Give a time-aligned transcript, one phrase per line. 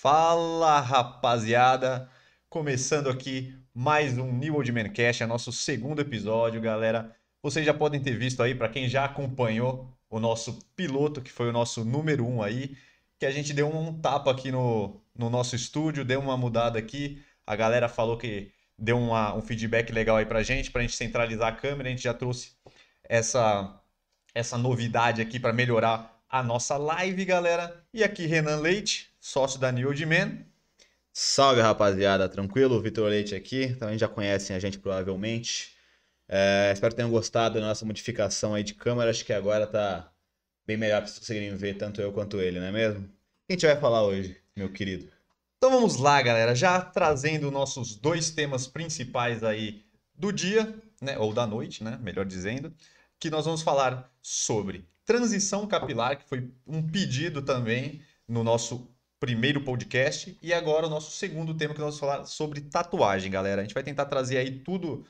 [0.00, 2.08] Fala rapaziada,
[2.48, 7.12] começando aqui mais um New Old Man Cash, é nosso segundo episódio, galera.
[7.42, 11.48] Vocês já podem ter visto aí, para quem já acompanhou o nosso piloto, que foi
[11.48, 12.76] o nosso número um aí,
[13.18, 17.20] que a gente deu um tapa aqui no, no nosso estúdio, deu uma mudada aqui.
[17.44, 21.48] A galera falou que deu uma, um feedback legal aí pra gente, pra gente centralizar
[21.48, 21.88] a câmera.
[21.88, 22.52] A gente já trouxe
[23.02, 23.82] essa,
[24.32, 27.84] essa novidade aqui para melhorar a nossa live, galera.
[27.92, 30.44] E aqui Renan Leite, sócio da New Old Man.
[31.12, 32.80] Salve rapaziada, tranquilo?
[32.80, 35.76] Vitor Leite aqui, também já conhecem a gente provavelmente.
[36.28, 40.12] É, espero que tenham gostado da nossa modificação aí de câmera, acho que agora tá
[40.66, 43.04] bem melhor para vocês conseguirem ver tanto eu quanto ele, não é mesmo?
[43.04, 43.12] O que
[43.50, 45.10] a gente vai falar hoje, meu querido?
[45.56, 49.82] Então vamos lá, galera, já trazendo nossos dois temas principais aí
[50.14, 52.72] do dia, né, ou da noite, né, melhor dizendo,
[53.18, 58.86] que nós vamos falar sobre transição capilar, que foi um pedido também no nosso
[59.20, 63.60] primeiro podcast, e agora o nosso segundo tema que nós vamos falar sobre tatuagem, galera.
[63.60, 65.04] A gente vai tentar trazer aí tudo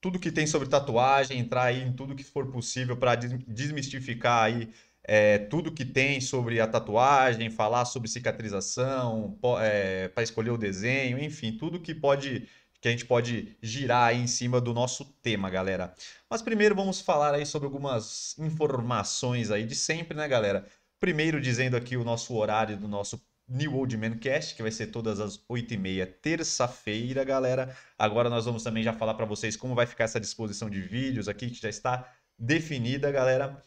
[0.00, 4.72] tudo que tem sobre tatuagem, entrar aí em tudo que for possível para desmistificar aí
[5.02, 11.18] é, tudo que tem sobre a tatuagem, falar sobre cicatrização, é, para escolher o desenho,
[11.18, 12.46] enfim, tudo que pode
[12.80, 15.92] que a gente pode girar aí em cima do nosso tema, galera.
[16.30, 20.64] Mas primeiro vamos falar aí sobre algumas informações aí de sempre, né, galera?
[21.00, 24.88] Primeiro dizendo aqui o nosso horário do nosso New Old Man Cast, que vai ser
[24.88, 27.74] todas as 8h30, terça-feira, galera.
[27.98, 31.28] Agora nós vamos também já falar para vocês como vai ficar essa disposição de vídeos
[31.28, 33.62] aqui, que já está definida, galera.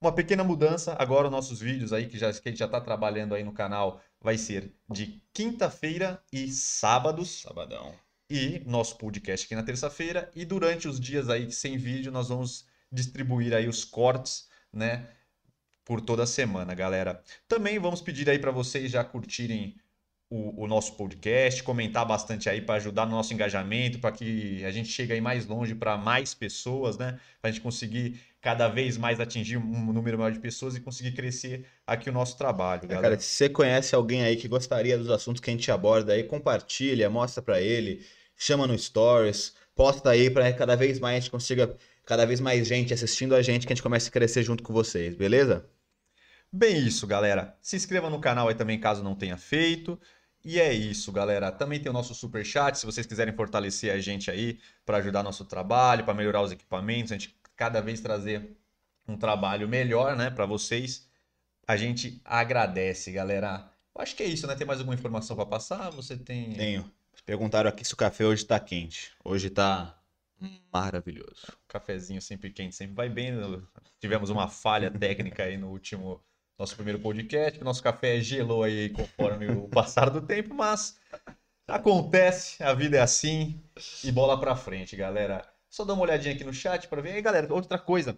[0.00, 2.80] Uma pequena mudança, agora os nossos vídeos aí, que, já, que a gente já está
[2.80, 7.42] trabalhando aí no canal, vai ser de quinta-feira e sábados.
[7.42, 7.94] Sabadão.
[8.30, 10.30] E nosso podcast aqui na terça-feira.
[10.34, 15.08] E durante os dias aí sem vídeo, nós vamos distribuir aí os cortes, né?
[15.86, 17.22] Por toda a semana, galera.
[17.48, 19.76] Também vamos pedir aí para vocês já curtirem
[20.28, 24.70] o, o, nosso podcast, comentar bastante aí para ajudar no nosso engajamento, para que a
[24.72, 27.20] gente chegue aí mais longe para mais pessoas, né?
[27.40, 31.12] Para a gente conseguir cada vez mais atingir um número maior de pessoas e conseguir
[31.12, 35.10] crescer aqui o nosso trabalho, é, Cara, se você conhece alguém aí que gostaria dos
[35.10, 38.04] assuntos que a gente aborda aí, compartilha, mostra para ele,
[38.36, 42.66] chama no Stories, posta aí para cada vez mais a gente consiga cada vez mais
[42.66, 45.64] gente assistindo a gente que a gente comece a crescer junto com vocês, beleza?
[46.56, 47.54] Bem isso, galera.
[47.60, 50.00] Se inscreva no canal aí também caso não tenha feito.
[50.42, 51.52] E é isso, galera.
[51.52, 55.22] Também tem o nosso super chat, se vocês quiserem fortalecer a gente aí para ajudar
[55.22, 58.56] nosso trabalho, para melhorar os equipamentos, a gente cada vez trazer
[59.06, 61.06] um trabalho melhor, né, para vocês.
[61.68, 63.70] A gente agradece, galera.
[63.94, 64.54] Eu acho que é isso, né?
[64.54, 65.90] Tem mais alguma informação para passar?
[65.90, 66.90] Você tem Tenho.
[67.26, 69.12] Perguntaram aqui se o café hoje está quente.
[69.22, 70.00] Hoje está
[70.72, 71.52] maravilhoso.
[71.68, 73.34] Cafezinho sempre quente, sempre vai bem.
[74.00, 76.24] Tivemos uma falha técnica aí no último
[76.58, 80.98] nosso primeiro podcast, nosso café gelou aí conforme o passar do tempo, mas
[81.68, 83.60] acontece, a vida é assim
[84.02, 85.46] e bola pra frente, galera.
[85.68, 87.12] Só dá uma olhadinha aqui no chat para ver.
[87.12, 88.16] aí, galera, outra coisa.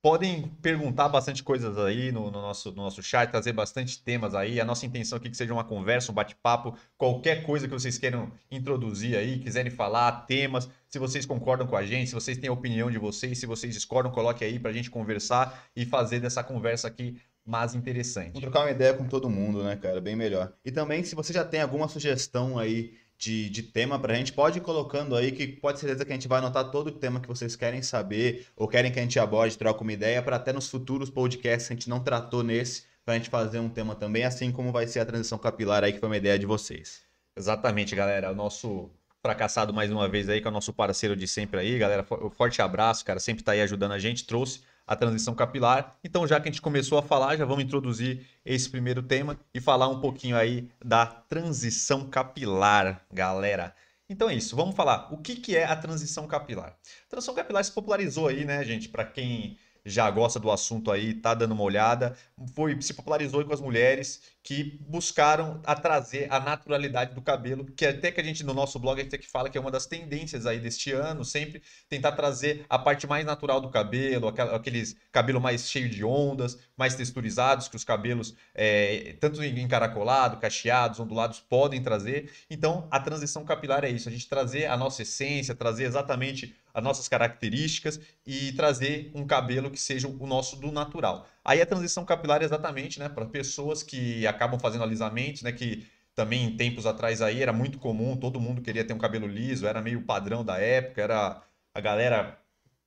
[0.00, 4.60] Podem perguntar bastante coisas aí no, no, nosso, no nosso chat, trazer bastante temas aí.
[4.60, 7.98] A nossa intenção aqui é que seja uma conversa, um bate-papo, qualquer coisa que vocês
[7.98, 12.50] queiram introduzir aí, quiserem falar, temas, se vocês concordam com a gente, se vocês têm
[12.50, 16.18] a opinião de vocês, se vocês discordam, coloque aí para a gente conversar e fazer
[16.18, 18.34] dessa conversa aqui mais interessante.
[18.34, 20.00] Vamos trocar uma ideia com todo mundo, né, cara?
[20.00, 20.52] Bem melhor.
[20.64, 24.58] E também, se você já tem alguma sugestão aí de, de tema pra gente, pode
[24.58, 27.20] ir colocando aí, que pode ser certeza que a gente vai anotar todo o tema
[27.20, 30.52] que vocês querem saber, ou querem que a gente aborde, troque uma ideia, para até
[30.52, 34.50] nos futuros podcasts a gente não tratou nesse, pra gente fazer um tema também, assim
[34.50, 37.02] como vai ser a transição capilar aí, que foi uma ideia de vocês.
[37.36, 38.30] Exatamente, galera.
[38.30, 38.90] O nosso
[39.22, 42.04] fracassado mais uma vez aí, que é o nosso parceiro de sempre aí, galera.
[42.32, 43.20] Forte abraço, cara.
[43.20, 44.26] Sempre tá aí ajudando a gente.
[44.26, 45.96] Trouxe a transição capilar.
[46.04, 49.60] Então, já que a gente começou a falar, já vamos introduzir esse primeiro tema e
[49.60, 53.74] falar um pouquinho aí da transição capilar, galera.
[54.08, 56.76] Então é isso, vamos falar o que, que é a transição capilar.
[57.06, 58.88] A transição capilar se popularizou aí, né, gente?
[58.88, 62.16] Para quem já gosta do assunto aí, tá dando uma olhada,
[62.54, 67.86] foi se popularizou com as mulheres que buscaram a trazer a naturalidade do cabelo, que
[67.86, 69.86] até que a gente no nosso blog a gente que fala que é uma das
[69.86, 75.40] tendências aí deste ano, sempre tentar trazer a parte mais natural do cabelo, aqueles cabelo
[75.40, 81.80] mais cheio de ondas, mais texturizados que os cabelos é, tanto encaracolado, cacheados, ondulados podem
[81.80, 82.32] trazer.
[82.50, 86.82] Então a transição capilar é isso, a gente trazer a nossa essência, trazer exatamente as
[86.82, 91.24] nossas características e trazer um cabelo que seja o nosso do natural.
[91.44, 95.86] Aí a transição capilar é exatamente, né, para pessoas que acabam fazendo alisamentos, né, que
[96.16, 99.68] também em tempos atrás aí era muito comum, todo mundo queria ter um cabelo liso,
[99.68, 102.42] era meio padrão da época, era a galera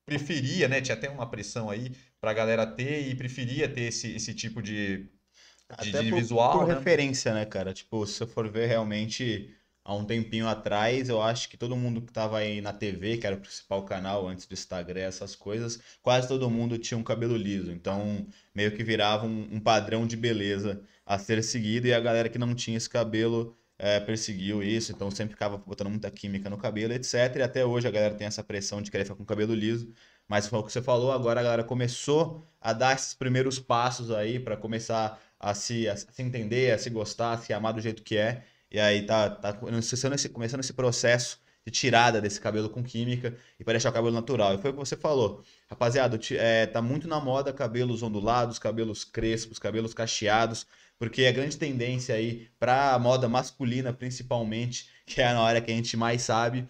[0.06, 4.16] preferia, né, tinha até uma pressão aí para a galera ter e preferia ter esse,
[4.16, 5.10] esse tipo de
[5.82, 6.76] de, de por, visual, por né?
[6.76, 7.74] referência, né, cara?
[7.74, 9.54] Tipo, se você for ver realmente
[9.84, 13.28] há um tempinho atrás, eu acho que todo mundo que tava aí na TV, que
[13.28, 17.36] era o principal canal antes do Instagram, essas coisas, quase todo mundo tinha um cabelo
[17.36, 17.72] liso.
[17.72, 22.30] Então, meio que virava um, um padrão de beleza a ser seguido e a galera
[22.30, 26.58] que não tinha esse cabelo é, perseguiu isso, então sempre ficava botando muita química no
[26.58, 27.36] cabelo, etc.
[27.38, 29.94] E até hoje a galera tem essa pressão de querer ficar com o cabelo liso.
[30.28, 34.12] Mas foi o que você falou, agora a galera começou a dar esses primeiros passos
[34.12, 37.82] aí para começar a se, a se entender, a se gostar, a se amar do
[37.82, 38.44] jeito que é.
[38.72, 43.36] E aí tá, tá começando esse, começando esse processo de tirada desse cabelo com química
[43.60, 44.54] e para deixar o cabelo natural.
[44.54, 45.44] E foi o que você falou.
[45.68, 50.68] Rapaziada, é, tá muito na moda cabelos ondulados, cabelos crespos, cabelos cacheados,
[50.98, 55.76] porque a grande tendência aí pra moda masculina, principalmente, que é na área que a
[55.76, 56.68] gente mais sabe,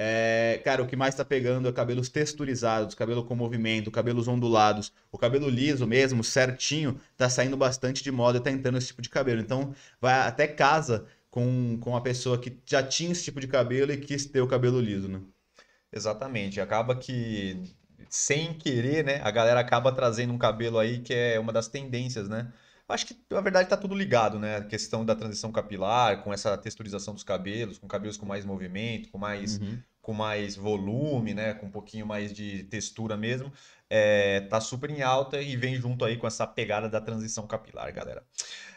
[0.00, 4.92] é, cara, o que mais tá pegando é cabelos texturizados, cabelo com movimento, cabelos ondulados.
[5.10, 9.08] O cabelo liso mesmo, certinho, tá saindo bastante de moda tá entrando esse tipo de
[9.08, 9.40] cabelo.
[9.40, 13.90] Então, vai até casa com, com uma pessoa que já tinha esse tipo de cabelo
[13.90, 15.20] e quis ter o cabelo liso, né?
[15.92, 16.60] Exatamente.
[16.60, 17.60] Acaba que,
[18.08, 22.28] sem querer, né, a galera acaba trazendo um cabelo aí que é uma das tendências,
[22.28, 22.52] né?
[22.88, 24.56] Acho que, na verdade, tá tudo ligado, né?
[24.56, 29.10] A questão da transição capilar, com essa texturização dos cabelos, com cabelos com mais movimento,
[29.10, 29.78] com mais, Uhum.
[30.00, 31.52] com mais volume, né?
[31.54, 33.52] Com um pouquinho mais de textura mesmo.
[33.90, 37.92] É, tá super em alta e vem junto aí com essa pegada da transição capilar,
[37.92, 38.24] galera.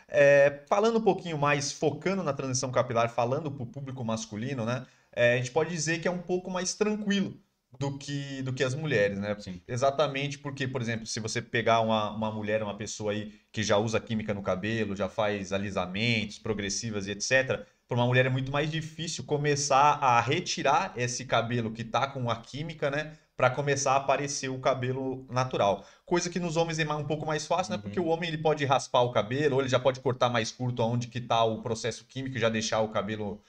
[0.08, 4.86] É, falando um pouquinho mais, focando na transição capilar, falando para o público masculino, né?
[5.14, 7.38] é, a gente pode dizer que é um pouco mais tranquilo
[7.82, 9.36] do que, do que as mulheres, né?
[9.40, 9.60] Sim.
[9.68, 13.76] Exatamente porque, por exemplo, se você pegar uma, uma mulher, uma pessoa aí que já
[13.78, 18.52] usa química no cabelo, já faz alisamentos, progressivas e etc., para uma mulher é muito
[18.52, 23.18] mais difícil começar a retirar esse cabelo que tá com a química, né?
[23.36, 25.84] Para começar a aparecer o cabelo natural.
[26.06, 27.78] Coisa que nos homens é um pouco mais fácil, né?
[27.78, 27.82] Uhum.
[27.82, 30.82] Porque o homem ele pode raspar o cabelo, ou ele já pode cortar mais curto
[30.82, 33.42] aonde que tá o processo químico e já deixar o cabelo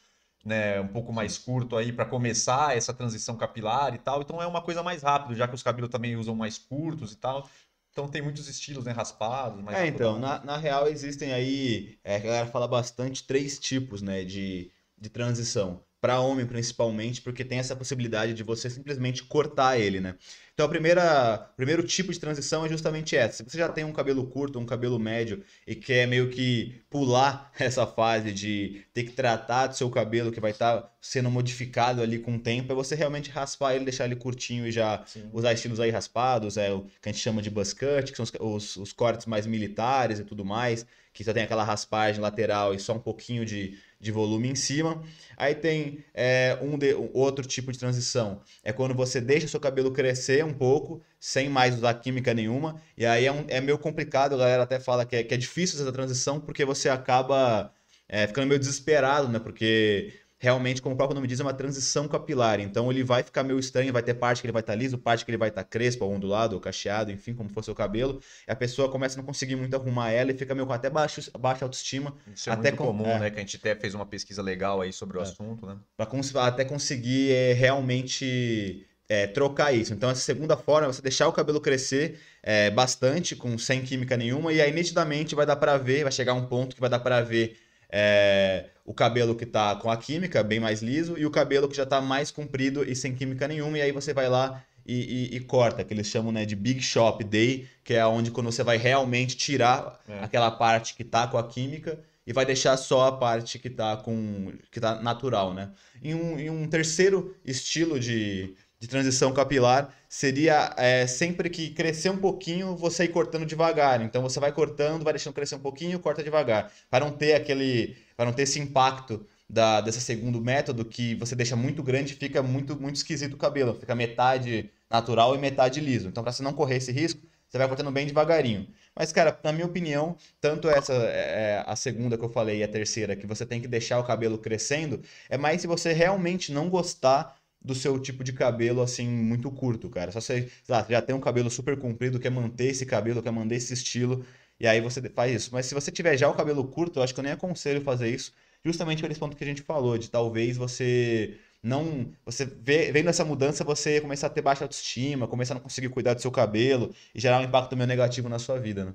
[0.45, 4.23] né, um pouco mais curto aí para começar essa transição capilar e tal.
[4.23, 7.17] Então é uma coisa mais rápida, já que os cabelos também usam mais curtos e
[7.17, 7.49] tal.
[7.93, 12.17] Então tem muitos estilos, né, raspados, mais É, então, na, na real existem aí, é,
[12.17, 15.85] a galera fala bastante, três tipos, né, de, de transição.
[16.03, 20.17] Para homem, principalmente, porque tem essa possibilidade de você simplesmente cortar ele, né?
[20.53, 23.39] Então, a primeira, o primeiro tipo de transição é justamente essa.
[23.39, 27.53] Se você já tem um cabelo curto, um cabelo médio e quer meio que pular
[27.59, 32.19] essa fase de ter que tratar do seu cabelo que vai estar sendo modificado ali
[32.19, 35.31] com o tempo, é você realmente raspar ele, deixar ele curtinho e já Sim.
[35.33, 38.25] usar estilos aí raspados, é o que a gente chama de buzz cut, que são
[38.25, 42.75] os, os- os cortes mais militares e tudo mais, que só tem aquela raspagem lateral
[42.75, 45.03] e só um pouquinho de, de volume em cima.
[45.37, 49.93] Aí tem é, um, de- outro tipo de transição, é quando você deixa seu cabelo
[49.93, 54.35] crescer um pouco, sem mais usar química nenhuma, e aí é, um- é meio complicado,
[54.35, 57.73] a galera até fala que é, que é difícil essa transição, porque você acaba
[58.09, 59.39] é, ficando meio desesperado, né?
[59.39, 60.13] Porque
[60.43, 62.59] realmente, como o próprio nome diz, é uma transição capilar.
[62.59, 65.25] Então ele vai ficar meio estranho, vai ter parte que ele vai estar liso, parte
[65.25, 68.21] que ele vai estar crespo, ou ondulado, ou cacheado, enfim, como for seu cabelo.
[68.49, 70.91] E a pessoa começa a não conseguir muito arrumar ela e fica meio com até
[70.91, 73.21] baixo, baixa autoestima, Isso é Até muito com- comum, é.
[73.21, 73.31] né?
[73.31, 75.23] Que a gente até fez uma pesquisa legal aí sobre o É.
[75.23, 75.77] assunto, né?
[75.97, 79.93] para até conseguir é, realmente é, trocar isso.
[79.95, 84.17] Então, essa segunda forma é você deixar o cabelo crescer é, bastante, com sem química
[84.17, 86.99] nenhuma, e aí nitidamente vai dar para ver, vai chegar um ponto que vai dar
[86.99, 87.57] para ver
[87.93, 91.77] é, o cabelo que tá com a química, bem mais liso, e o cabelo que
[91.77, 95.37] já tá mais comprido e sem química nenhuma, e aí você vai lá e, e-
[95.37, 98.65] e corta, que eles chamam né, de Big Shop Day, que é onde quando você
[98.65, 100.25] vai realmente tirar É.
[100.25, 103.97] aquela parte que tá com a química e vai deixar só a parte que tá
[103.97, 105.71] com que tá natural, né?
[106.03, 112.11] E um, e um terceiro estilo de, de transição capilar seria é, sempre que crescer
[112.11, 114.03] um pouquinho, você ir cortando devagar.
[114.03, 117.97] Então você vai cortando, vai deixando crescer um pouquinho, corta devagar, para não ter aquele,
[118.17, 122.43] para não ter esse impacto da, desse segundo método que você deixa muito grande, fica
[122.43, 126.09] muito muito esquisito o cabelo, fica metade natural e metade liso.
[126.09, 128.67] Então para você não correr esse risco, você vai cortando bem devagarinho.
[128.97, 132.69] Mas, cara, na minha opinião, tanto essa é, a segunda que eu falei e a
[132.69, 136.69] terceira, que você tem que deixar o cabelo crescendo, é mais se você realmente não
[136.69, 140.11] gostar do seu tipo de cabelo assim muito curto, cara.
[140.13, 143.57] Só você, lá, já tem um cabelo super comprido, quer manter esse cabelo, quer manter
[143.57, 144.25] esse estilo,
[144.59, 145.51] e aí você faz isso.
[145.53, 148.09] Mas se você tiver já o cabelo curto, eu acho que eu nem aconselho fazer
[148.09, 148.33] isso,
[148.65, 153.09] justamente por esse ponto que a gente falou, de talvez você não, você vê, vendo
[153.09, 156.31] essa mudança, você começar a ter baixa autoestima, começar a não conseguir cuidar do seu
[156.31, 158.95] cabelo e gerar um impacto meio negativo na sua vida, né?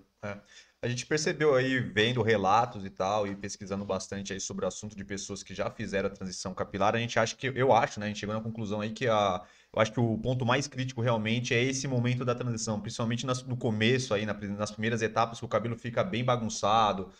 [0.87, 4.95] A gente percebeu aí, vendo relatos e tal, e pesquisando bastante aí sobre o assunto
[4.95, 8.05] de pessoas que já fizeram a transição capilar, a gente acha que, eu acho, né?
[8.05, 11.01] A gente chegou na conclusão aí que a, Eu acho que o ponto mais crítico
[11.01, 15.39] realmente é esse momento da transição, principalmente nas- no começo aí, na- nas primeiras etapas,
[15.39, 17.11] que o cabelo fica bem bagunçado,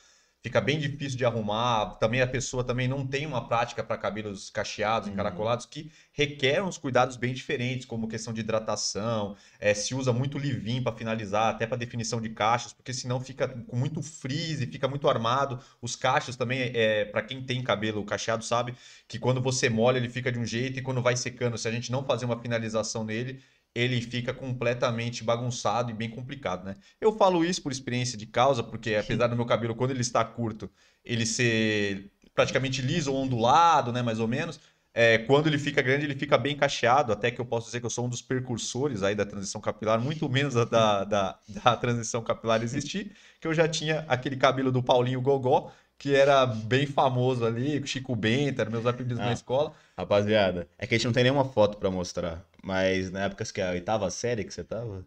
[0.47, 1.95] fica bem difícil de arrumar.
[1.99, 5.13] Também a pessoa também não tem uma prática para cabelos cacheados, Uhum.
[5.13, 10.37] encaracolados, que requer uns cuidados bem diferentes, como questão de hidratação, é, se usa muito
[10.37, 14.87] leave-in para finalizar, até para definição de cachos, porque senão fica com muito frizz, fica
[14.87, 15.59] muito armado.
[15.81, 18.73] Os cachos também, é, para quem tem cabelo cacheado, sabe
[19.07, 21.71] que quando você molha ele fica de um jeito e quando vai secando, se a
[21.71, 23.41] gente não fazer uma finalização nele,
[23.77, 26.73] ele fica completamente bagunçado e bem complicado, né?
[26.99, 30.25] Eu falo isso por experiência de causa, porque apesar do meu cabelo, quando ele está
[30.25, 30.67] curto,
[31.05, 34.59] ele ser praticamente liso ou ondulado, né, mais ou menos,
[34.99, 37.85] é, quando ele fica grande, ele fica bem cacheado, até que eu posso dizer que
[37.85, 41.75] eu sou um dos precursores aí da transição capilar, muito menos da, da, da, da
[41.77, 46.87] transição capilar existir, que eu já tinha aquele cabelo do Paulinho Gogó, que era bem
[46.87, 49.33] famoso ali, Chico Bento, eram meus apelidos na Ah.
[49.33, 49.71] escola.
[49.95, 53.61] Rapaziada, é que a gente não tem nenhuma foto pra mostrar, mas na época que
[53.61, 55.05] é a oitava série que você tava,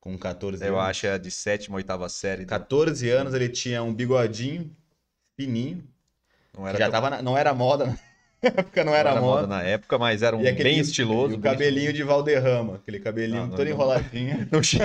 [0.00, 0.90] com 14 Eu anos.
[0.90, 2.44] acho que era de sétima, oitava série.
[2.44, 4.74] 14 anos ele tinha um bigodinho
[5.36, 5.84] fininho,
[6.56, 7.96] Não era já tão- tava na- não era moda
[8.42, 9.46] na época, não não era, era moda moda.
[9.48, 11.34] na época, mas era um aquele- bem estiloso.
[11.34, 14.46] E o cabelinho de Valderrama, aquele cabelinho Não, não, todo enroladinho.
[14.52, 14.78] Não, che-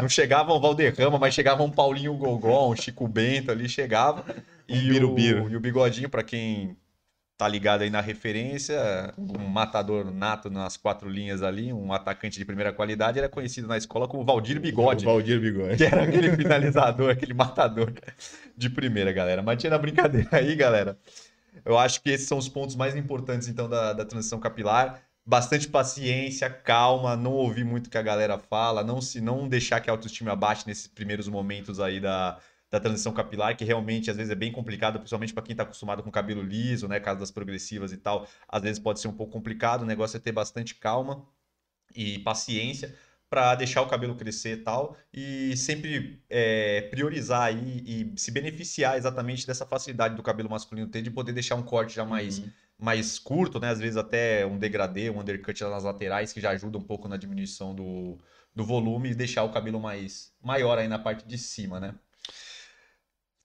[0.00, 4.24] não chegava um Valderrama, mas chegava um Paulinho Gogó, um Chico Bento ali, chegava.
[4.68, 5.44] Um E, birubiru.
[5.44, 6.76] o, e o bigodinho, pra quem
[7.38, 12.44] tá ligado aí na referência, um matador nato nas quatro linhas ali, um atacante de
[12.44, 15.04] primeira qualidade, era conhecido na escola como Valdir Bigode.
[15.06, 15.76] O Valdir Bigode.
[15.76, 17.92] Que era aquele finalizador, aquele matador
[18.56, 19.40] de primeira, galera.
[19.40, 20.98] Mas tinha na brincadeira aí, galera.
[21.64, 25.02] Eu acho que esses são os pontos mais importantes, então, da, da transição capilar.
[25.24, 29.80] Bastante paciência, calma, não ouvir muito o que a galera fala, não se não deixar
[29.80, 32.38] que a autoestima abaixe nesses primeiros momentos aí da,
[32.70, 36.02] da transição capilar, que realmente às vezes é bem complicado, principalmente para quem está acostumado
[36.02, 39.32] com cabelo liso, né, caso das progressivas e tal, às vezes pode ser um pouco
[39.32, 39.82] complicado.
[39.82, 41.26] O negócio é ter bastante calma
[41.94, 42.94] e paciência
[43.30, 48.96] para deixar o cabelo crescer e tal, e sempre é, priorizar aí e se beneficiar
[48.96, 52.50] exatamente dessa facilidade do cabelo masculino ter de poder deixar um corte já mais, Uhum.
[52.78, 53.68] mais curto, né?
[53.70, 57.16] Às vezes até um degradê, um undercut nas laterais, que já ajuda um pouco na
[57.18, 58.16] diminuição do,
[58.54, 61.94] do volume e deixar o cabelo mais maior aí na parte de cima, né?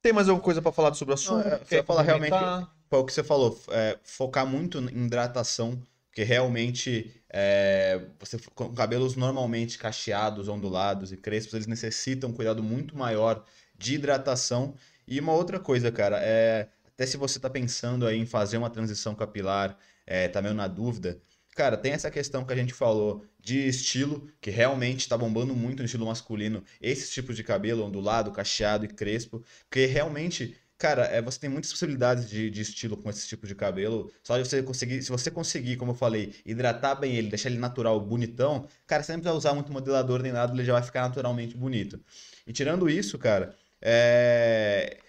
[0.01, 1.45] Tem mais alguma coisa para falar sobre o assunto?
[1.45, 2.67] Não, é, Quer vai falar realmente-?
[2.89, 5.81] Foi o que você falou, é, focar muito em hidratação,
[6.13, 12.61] porque realmente é, você com cabelos normalmente cacheados, ondulados e crespos, eles necessitam um cuidado
[12.61, 13.43] muito maior
[13.75, 14.75] de hidratação.
[15.07, 18.69] E uma outra coisa, cara, é até se você tá pensando aí em fazer uma
[18.69, 21.19] transição capilar, é, tá meio na dúvida,
[21.55, 25.79] cara, tem essa questão que a gente falou de estilo, que realmente tá bombando muito
[25.79, 31.21] no estilo masculino, esses tipos de cabelo ondulado, cacheado e crespo, porque realmente Cara, é,
[31.21, 34.11] você tem muitas possibilidades de, de estilo com esse tipo de cabelo.
[34.21, 37.57] Só de você conseguir, se você conseguir, como eu falei, hidratar bem ele, deixar ele
[37.59, 41.01] natural, bonitão, cara, você nem precisa usar muito modelador nem nada, ele já vai ficar
[41.07, 42.03] naturalmente bonito.
[42.45, 44.99] E tirando isso, cara, é,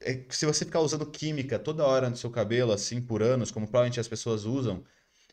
[0.00, 3.66] é, se você ficar usando química toda hora no seu cabelo, assim, por anos, como
[3.66, 4.84] provavelmente as pessoas usam,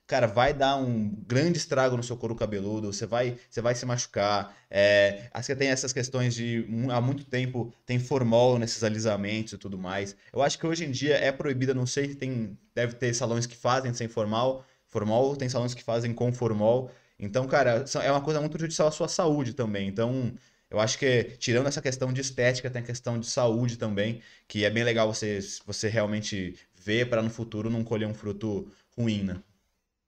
[0.07, 3.85] cara, vai dar um grande estrago no seu couro cabeludo, você vai, você vai se
[3.85, 4.55] machucar.
[4.69, 9.77] É, que tem essas questões de há muito tempo tem formol nesses alisamentos e tudo
[9.77, 10.15] mais.
[10.31, 13.45] Eu acho que hoje em dia é proibida, não sei se tem, deve ter salões
[13.45, 16.91] que fazem sem formal, formol, tem salões que fazem com formol.
[17.19, 19.87] Então, cara, é uma coisa muito prejudicial à sua saúde também.
[19.87, 20.33] Então,
[20.69, 24.65] eu acho que tirando essa questão de estética, tem a questão de saúde também, que
[24.65, 29.23] é bem legal você, você realmente ver para no futuro não colher um fruto ruim,
[29.23, 29.41] né?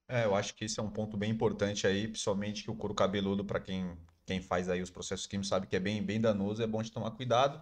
[0.10, 2.94] É, eu acho que esse é um ponto bem importante aí, principalmente que o couro
[2.96, 6.64] cabeludo, para quem, quem faz aí os processos químicos, sabe que é bem, bem danoso,
[6.64, 7.62] é bom de tomar cuidado.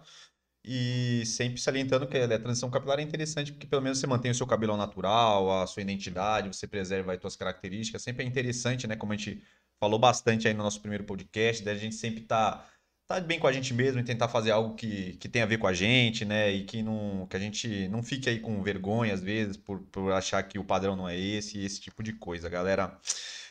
[0.64, 4.34] E sempre salientando que a transição capilar é interessante, porque pelo menos você mantém o
[4.34, 8.02] seu cabelo natural, a sua identidade, você preserva as suas características.
[8.02, 8.96] Sempre é interessante, né?
[8.96, 9.42] Como a gente
[9.78, 12.64] falou bastante aí no nosso primeiro podcast, da gente sempre tá,
[13.06, 15.58] tá bem com a gente mesmo e tentar fazer algo que, que tenha a ver
[15.58, 16.50] com a gente, né?
[16.50, 20.12] E que, não, que a gente não fique aí com vergonha, às vezes, por, por
[20.12, 22.98] achar que o padrão não é esse, esse tipo de coisa, galera.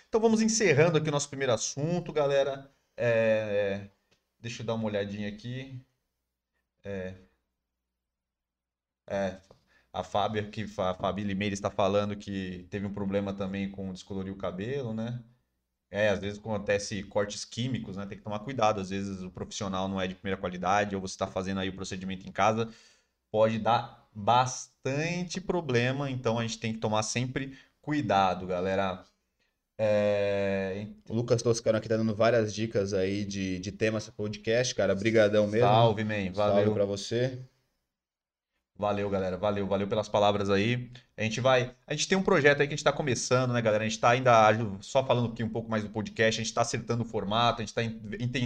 [0.10, 2.72] Então vamos encerrando aqui o nosso primeiro assunto, galera.
[2.98, 3.90] É,
[4.46, 5.84] Deixa eu dar uma olhadinha aqui.
[6.84, 7.16] É,
[9.08, 9.42] é,
[9.92, 14.32] a Fábio aqui, a Fabi Limeira está falando que teve um problema também com descolorir
[14.32, 15.24] o cabelo, né?
[15.96, 18.06] É, às vezes acontece cortes químicos, né?
[18.06, 18.82] Tem que tomar cuidado.
[18.82, 21.76] Às vezes o profissional não é de primeira qualidade, ou você está fazendo aí o
[21.76, 22.68] procedimento em casa,
[23.32, 26.12] pode dar bastante problema.
[26.12, 29.06] Então a gente tem que tomar sempre cuidado, galera.
[29.80, 34.76] É, O Lucas Toscano aqui tá dando várias dicas aí de, de temas para podcast,
[34.76, 34.94] cara.
[34.94, 35.66] Brigadão mesmo.
[35.66, 36.34] Salve, man.
[36.34, 36.74] Salve Valeu.
[36.74, 37.40] pra você.
[38.78, 39.38] Valeu, galera.
[39.38, 40.90] Valeu, valeu pelas palavras aí.
[41.16, 41.74] A gente vai.
[41.88, 43.84] A gente tem um projeto aí que a gente está começando, né, galera?
[43.84, 46.62] A gente está ainda só falando aqui um pouco mais do podcast, a gente está
[46.62, 47.82] acertando o formato, a gente está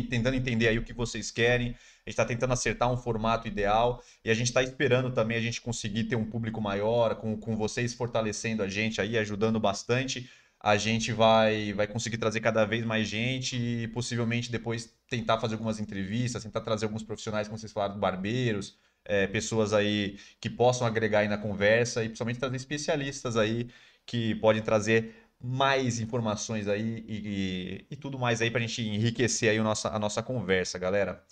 [0.07, 4.03] tentando entender aí o que vocês querem, a gente está tentando acertar um formato ideal
[4.23, 7.57] e a gente está esperando também a gente conseguir ter um público maior, com, com
[7.57, 10.29] vocês fortalecendo a gente aí, ajudando bastante.
[10.59, 15.55] A gente vai, vai conseguir trazer cada vez mais gente e possivelmente depois tentar fazer
[15.55, 20.85] algumas entrevistas, tentar trazer alguns profissionais, como vocês falaram, barbeiros é, pessoas aí que possam
[20.87, 23.69] agregar aí na conversa e principalmente trazer especialistas aí
[24.05, 28.81] que podem trazer mais informações aí e, e, e tudo mais aí para a gente
[28.81, 31.23] enriquecer aí a nossa, a nossa conversa, galera.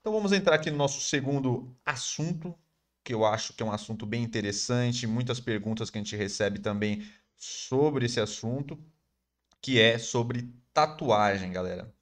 [0.00, 2.54] Então vamos entrar aqui no nosso segundo assunto,
[3.04, 6.60] que eu acho que é um assunto bem interessante, muitas perguntas que a gente recebe
[6.60, 8.78] também sobre esse assunto,
[9.60, 11.92] que é sobre tatuagem, galera.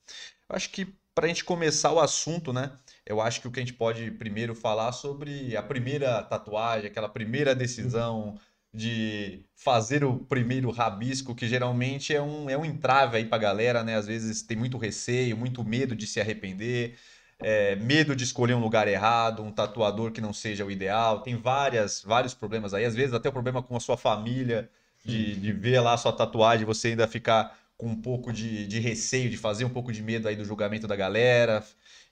[0.48, 2.72] Eu acho que para a gente começar o assunto, né?
[3.06, 7.08] Eu acho que o que a gente pode primeiro falar sobre a primeira tatuagem, aquela
[7.08, 8.38] primeira decisão
[8.74, 13.82] de fazer o primeiro rabisco, que geralmente é um, é um entrave aí pra galera,
[13.82, 13.96] né?
[13.96, 16.98] Às vezes tem muito receio, muito medo de se arrepender,
[17.38, 21.20] é, medo de escolher um lugar errado, um tatuador que não seja o ideal.
[21.22, 24.68] Tem várias, vários problemas aí, às vezes até o problema com a sua família,
[25.04, 28.66] de, de ver lá a sua tatuagem e você ainda ficar com um pouco de,
[28.66, 31.64] de receio, de fazer um pouco de medo aí do julgamento da galera.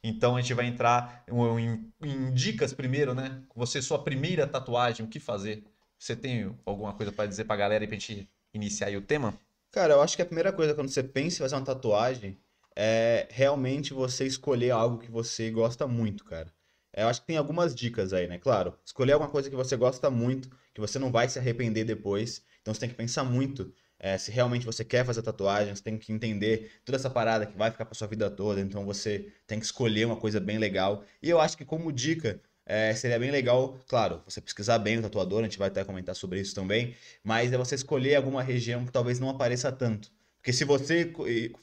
[0.03, 3.43] Então a gente vai entrar em, em dicas primeiro, né?
[3.57, 5.65] Você, sua primeira tatuagem, o que fazer?
[5.99, 9.03] Você tem alguma coisa para dizer para a galera e pra gente iniciar aí o
[9.03, 9.39] tema?
[9.73, 12.39] Cara, eu acho que a primeira coisa quando você pensa em fazer uma tatuagem
[12.77, 16.53] é realmente você escolher algo que você gosta muito, cara.
[16.97, 18.39] Eu acho que tem algumas dicas aí, né?
[18.39, 22.45] Claro, escolher alguma coisa que você gosta muito, que você não vai se arrepender depois.
[22.61, 25.97] Então você tem que pensar muito é, se realmente você quer fazer tatuagem, você tem
[25.99, 28.61] que entender toda essa parada que vai ficar pra sua vida toda.
[28.61, 31.05] Então você tem que escolher uma coisa bem legal.
[31.23, 35.03] E eu acho que como dica, é, seria bem legal, claro, você pesquisar bem o
[35.03, 38.85] tatuador, a gente vai até comentar sobre isso também, mas é você escolher alguma região
[38.85, 40.11] que talvez não apareça tanto.
[40.39, 41.11] Porque se você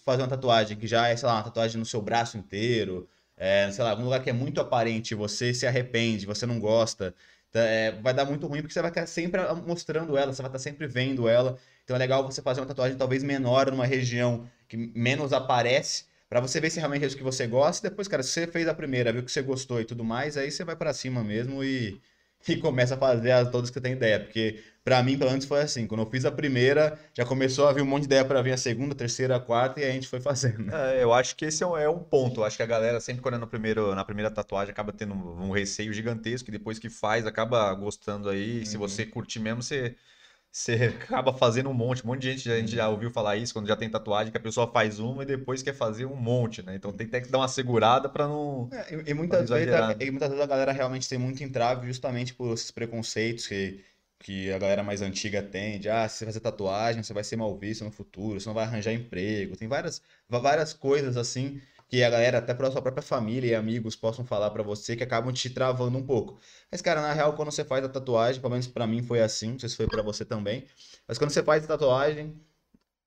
[0.03, 3.71] fazer uma tatuagem que já é, sei lá, uma tatuagem no seu braço inteiro, é,
[3.71, 7.13] sei lá, algum lugar que é muito aparente, você se arrepende, você não gosta,
[7.53, 10.59] é, vai dar muito ruim porque você vai estar sempre mostrando ela, você vai estar
[10.59, 11.57] sempre vendo ela.
[11.83, 16.39] Então é legal você fazer uma tatuagem talvez menor numa região que menos aparece, para
[16.39, 17.85] você ver se realmente é isso que você gosta.
[17.85, 20.37] E depois, cara, se você fez a primeira, viu que você gostou e tudo mais,
[20.37, 21.99] aí você vai para cima mesmo e,
[22.47, 24.17] e começa a fazer as todas que você tem ideia.
[24.17, 25.85] Porque para mim, pelo menos, foi assim.
[25.85, 28.53] Quando eu fiz a primeira, já começou a vir um monte de ideia para vir
[28.53, 30.73] a segunda, a terceira, a quarta e a gente foi fazendo.
[30.73, 32.39] É, eu acho que esse é um, é um ponto.
[32.39, 35.13] Eu acho que a galera, sempre quando é no primeiro, na primeira tatuagem, acaba tendo
[35.13, 38.59] um, um receio gigantesco e depois que faz, acaba gostando aí.
[38.59, 38.65] Uhum.
[38.65, 39.95] Se você curtir mesmo, você
[40.51, 42.03] você acaba fazendo um monte.
[42.03, 44.37] Um monte de gente, a gente já ouviu falar isso quando já tem tatuagem, que
[44.37, 46.75] a pessoa faz uma e depois quer fazer um monte, né?
[46.75, 48.69] Então tem que dar uma segurada para não.
[48.71, 52.33] É, e, e, muitas vezes, e muitas vezes a galera realmente tem muito entrave justamente
[52.33, 53.81] por esses preconceitos que,
[54.19, 57.37] que a galera mais antiga tem, de ah, se você fazer tatuagem, você vai ser
[57.37, 59.55] mal visto no futuro, você não vai arranjar emprego.
[59.55, 63.97] Tem várias, várias coisas assim que a galera, até para sua própria família e amigos,
[63.97, 66.39] possam falar para você que acabam te travando um pouco.
[66.71, 69.51] Mas, cara, na real, quando você faz a tatuagem, pelo menos para mim foi assim,
[69.51, 70.65] não sei se foi para você também,
[71.05, 72.39] mas quando você faz a tatuagem,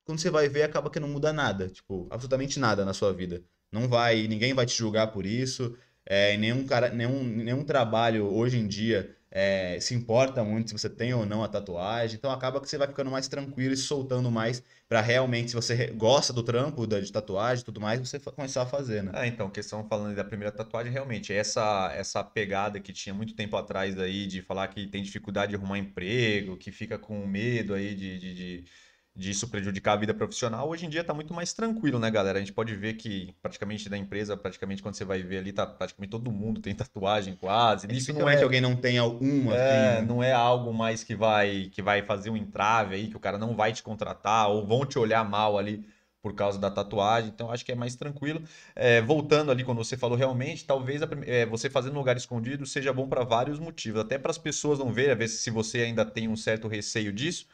[0.05, 3.43] quando você vai ver, acaba que não muda nada, tipo, absolutamente nada na sua vida.
[3.73, 8.59] Não vai, ninguém vai te julgar por isso, é, nenhum, cara, nenhum, nenhum trabalho hoje
[8.59, 12.17] em dia é, se importa muito se você tem ou não a tatuagem.
[12.17, 15.89] Então acaba que você vai ficando mais tranquilo e soltando mais para realmente, se você
[15.89, 19.11] gosta do trampo de tatuagem e tudo mais, você começar a fazer, né?
[19.15, 23.57] É, então, questão falando da primeira tatuagem, realmente, essa, essa pegada que tinha muito tempo
[23.57, 27.95] atrás aí de falar que tem dificuldade de arrumar emprego, que fica com medo aí
[27.95, 28.65] de, de, de
[29.17, 32.39] disso prejudicar a vida profissional, hoje em dia está muito mais tranquilo, né, galera?
[32.39, 35.65] A gente pode ver que praticamente da empresa, praticamente quando você vai ver ali, tá
[35.65, 37.87] praticamente todo mundo tem tatuagem quase.
[37.93, 39.55] Isso não é que alguém não tem alguma.
[39.55, 40.07] É, assim.
[40.07, 43.39] não é algo mais que vai que vai fazer um entrave aí, que o cara
[43.39, 45.87] não vai te contratar ou vão te olhar mal ali
[46.21, 48.43] por causa da tatuagem, então acho que é mais tranquilo.
[48.75, 52.65] É, voltando ali quando você falou realmente, talvez a, é, você fazendo um lugar escondido
[52.65, 55.81] seja bom para vários motivos, até para as pessoas não verem, a ver se você
[55.81, 57.47] ainda tem um certo receio disso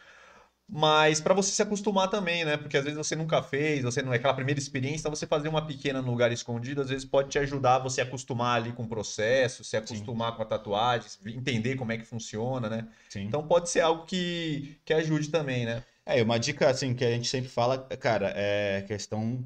[0.72, 2.56] mas para você se acostumar também, né?
[2.56, 5.48] Porque às vezes você nunca fez, você não é aquela primeira experiência, então você fazer
[5.48, 8.85] uma pequena no lugar escondido, às vezes pode te ajudar a você acostumar ali com
[8.85, 10.37] o processo, se acostumar Sim.
[10.37, 12.87] com a tatuagem, entender como é que funciona, né?
[13.09, 13.22] Sim.
[13.22, 15.83] Então pode ser algo que, que ajude também, né?
[16.06, 19.44] É, uma dica assim que a gente sempre fala, cara, é questão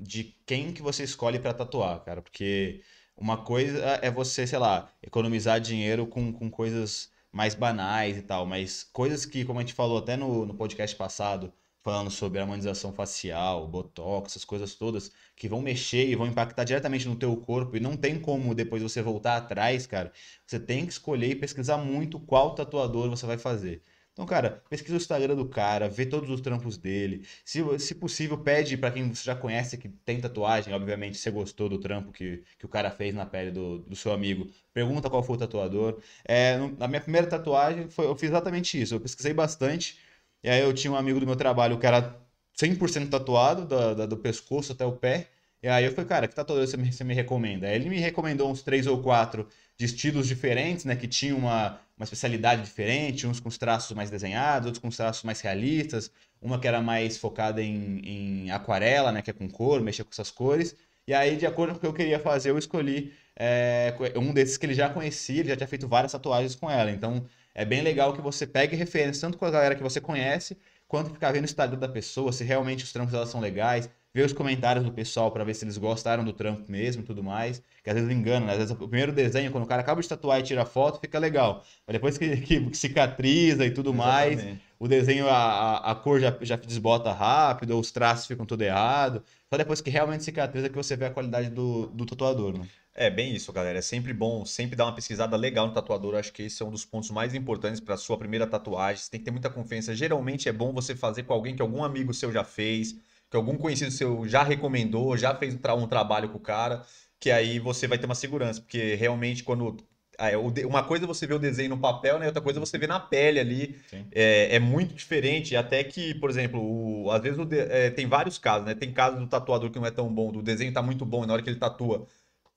[0.00, 2.80] de quem que você escolhe para tatuar, cara, porque
[3.14, 8.46] uma coisa é você, sei lá, economizar dinheiro com, com coisas mais banais e tal,
[8.46, 12.92] mas coisas que, como a gente falou até no, no podcast passado, falando sobre harmonização
[12.92, 17.76] facial, botox, essas coisas todas que vão mexer e vão impactar diretamente no teu corpo
[17.76, 20.12] e não tem como depois você voltar atrás, cara.
[20.46, 23.82] Você tem que escolher e pesquisar muito qual tatuador você vai fazer.
[24.12, 27.26] Então, cara, pesquisa o Instagram do cara, vê todos os trampos dele.
[27.44, 31.66] Se, se possível, pede para quem você já conhece que tem tatuagem, obviamente, se gostou
[31.68, 35.22] do trampo que, que o cara fez na pele do, do seu amigo, pergunta qual
[35.22, 35.98] foi o tatuador.
[36.26, 38.94] É, na minha primeira tatuagem, foi, eu fiz exatamente isso.
[38.94, 39.98] Eu pesquisei bastante,
[40.42, 42.20] e aí eu tinha um amigo do meu trabalho que era
[42.54, 45.30] 100% tatuado, do, do, do pescoço até o pé.
[45.62, 47.68] E aí eu falei, cara, que tatuador você me, você me recomenda?
[47.68, 49.48] Aí ele me recomendou uns três ou quatro
[49.78, 50.96] de estilos diferentes, né?
[50.96, 54.96] Que tinham uma, uma especialidade diferente, uns com os traços mais desenhados, outros com os
[54.96, 59.22] traços mais realistas, uma que era mais focada em, em aquarela, né?
[59.22, 60.74] Que é com cor, mexer com essas cores.
[61.06, 64.56] E aí, de acordo com o que eu queria fazer, eu escolhi é, um desses
[64.56, 66.90] que ele já conhecia, ele já tinha feito várias tatuagens com ela.
[66.90, 70.56] Então, é bem legal que você pegue referência tanto com a galera que você conhece,
[70.88, 74.26] quanto ficar vendo o Instagram da pessoa, se realmente os trampos dela são legais, ver
[74.26, 77.62] os comentários do pessoal para ver se eles gostaram do trampo mesmo e tudo mais.
[77.82, 78.52] Que às vezes engana, né?
[78.52, 81.18] Às vezes o primeiro desenho, quando o cara acaba de tatuar e tira foto, fica
[81.18, 81.64] legal.
[81.86, 84.44] Mas depois que, que cicatriza e tudo Exatamente.
[84.44, 89.22] mais, o desenho, a, a cor já, já desbota rápido, os traços ficam tudo errado.
[89.48, 92.66] Só depois que realmente cicatriza que você vê a qualidade do, do tatuador, né?
[92.94, 93.78] É bem isso, galera.
[93.78, 96.14] É sempre bom, sempre dar uma pesquisada legal no tatuador.
[96.14, 99.02] Acho que esse é um dos pontos mais importantes para sua primeira tatuagem.
[99.02, 99.94] Você tem que ter muita confiança.
[99.94, 102.94] Geralmente é bom você fazer com alguém que algum amigo seu já fez,
[103.32, 106.84] que algum conhecido seu já recomendou, já fez um trabalho com o cara,
[107.18, 109.78] que aí você vai ter uma segurança, porque realmente quando
[110.18, 112.26] é, uma coisa é você vê o desenho no papel, né?
[112.26, 113.80] Outra coisa é você vê na pele ali.
[114.12, 115.56] É, é, muito diferente.
[115.56, 118.74] Até que, por exemplo, o, às vezes de, é, tem vários casos, né?
[118.74, 121.26] Tem casos do tatuador que não é tão bom, do desenho tá muito bom, e
[121.26, 122.06] na hora que ele tatua,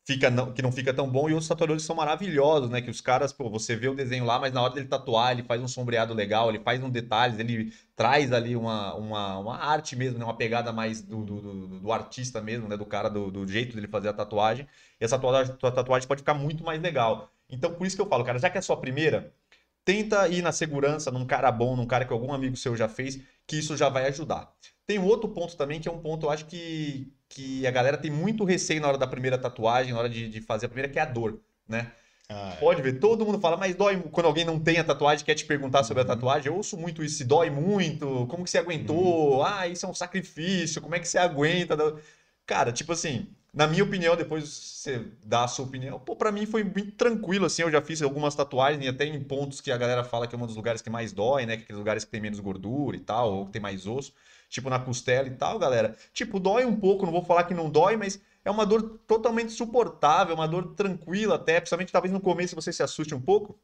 [0.05, 2.79] fica não, que não fica tão bom, e outros tatuadores são maravilhosos, né?
[2.79, 5.43] Que os caras, pô, você vê o desenho lá, mas na hora dele tatuar, ele
[5.43, 9.95] faz um sombreado legal, ele faz um detalhes, ele traz ali uma, uma, uma arte
[9.95, 10.23] mesmo, né?
[10.23, 12.77] Uma pegada mais do, do, do, do artista mesmo, né?
[12.77, 14.67] Do cara, do, do, jeito dele fazer a tatuagem.
[15.01, 17.31] E essa tatuagem, tatuagem pode ficar muito mais legal.
[17.49, 19.33] Então, por isso que eu falo, cara, já que é a sua primeira,
[19.83, 23.19] tenta ir na segurança, num cara bom, num cara que algum amigo seu já fez,
[23.47, 24.51] que isso já vai ajudar.
[24.85, 27.98] Tem um outro ponto também, que é um ponto, eu acho que, que a galera
[27.98, 30.89] tem muito receio na hora da primeira tatuagem, na hora de, de fazer a primeira,
[30.89, 31.91] que é a dor, né?
[32.30, 32.60] Ah, é.
[32.62, 35.43] Pode ver, todo mundo fala, mas dói quando alguém não tem a tatuagem, quer te
[35.43, 36.10] perguntar sobre uhum.
[36.10, 36.48] a tatuagem.
[36.48, 39.39] Eu ouço muito isso, se dói muito, como que você aguentou?
[39.39, 39.43] Uhum.
[39.43, 41.76] Ah, isso é um sacrifício, como é que você aguenta?
[42.45, 46.45] Cara, tipo assim, na minha opinião, depois você dá a sua opinião, pô, pra mim
[46.45, 49.78] foi muito tranquilo, assim, eu já fiz algumas tatuagens, e até em pontos que a
[49.78, 52.06] galera fala que é um dos lugares que mais dói, né, que é aqueles lugares
[52.06, 54.13] que tem menos gordura e tal, ou que tem mais osso
[54.55, 55.95] tipo na costela e tal, galera.
[56.13, 59.51] Tipo, dói um pouco, não vou falar que não dói, mas é uma dor totalmente
[59.51, 63.59] suportável, uma dor tranquila até, principalmente talvez no começo você se assuste um pouco,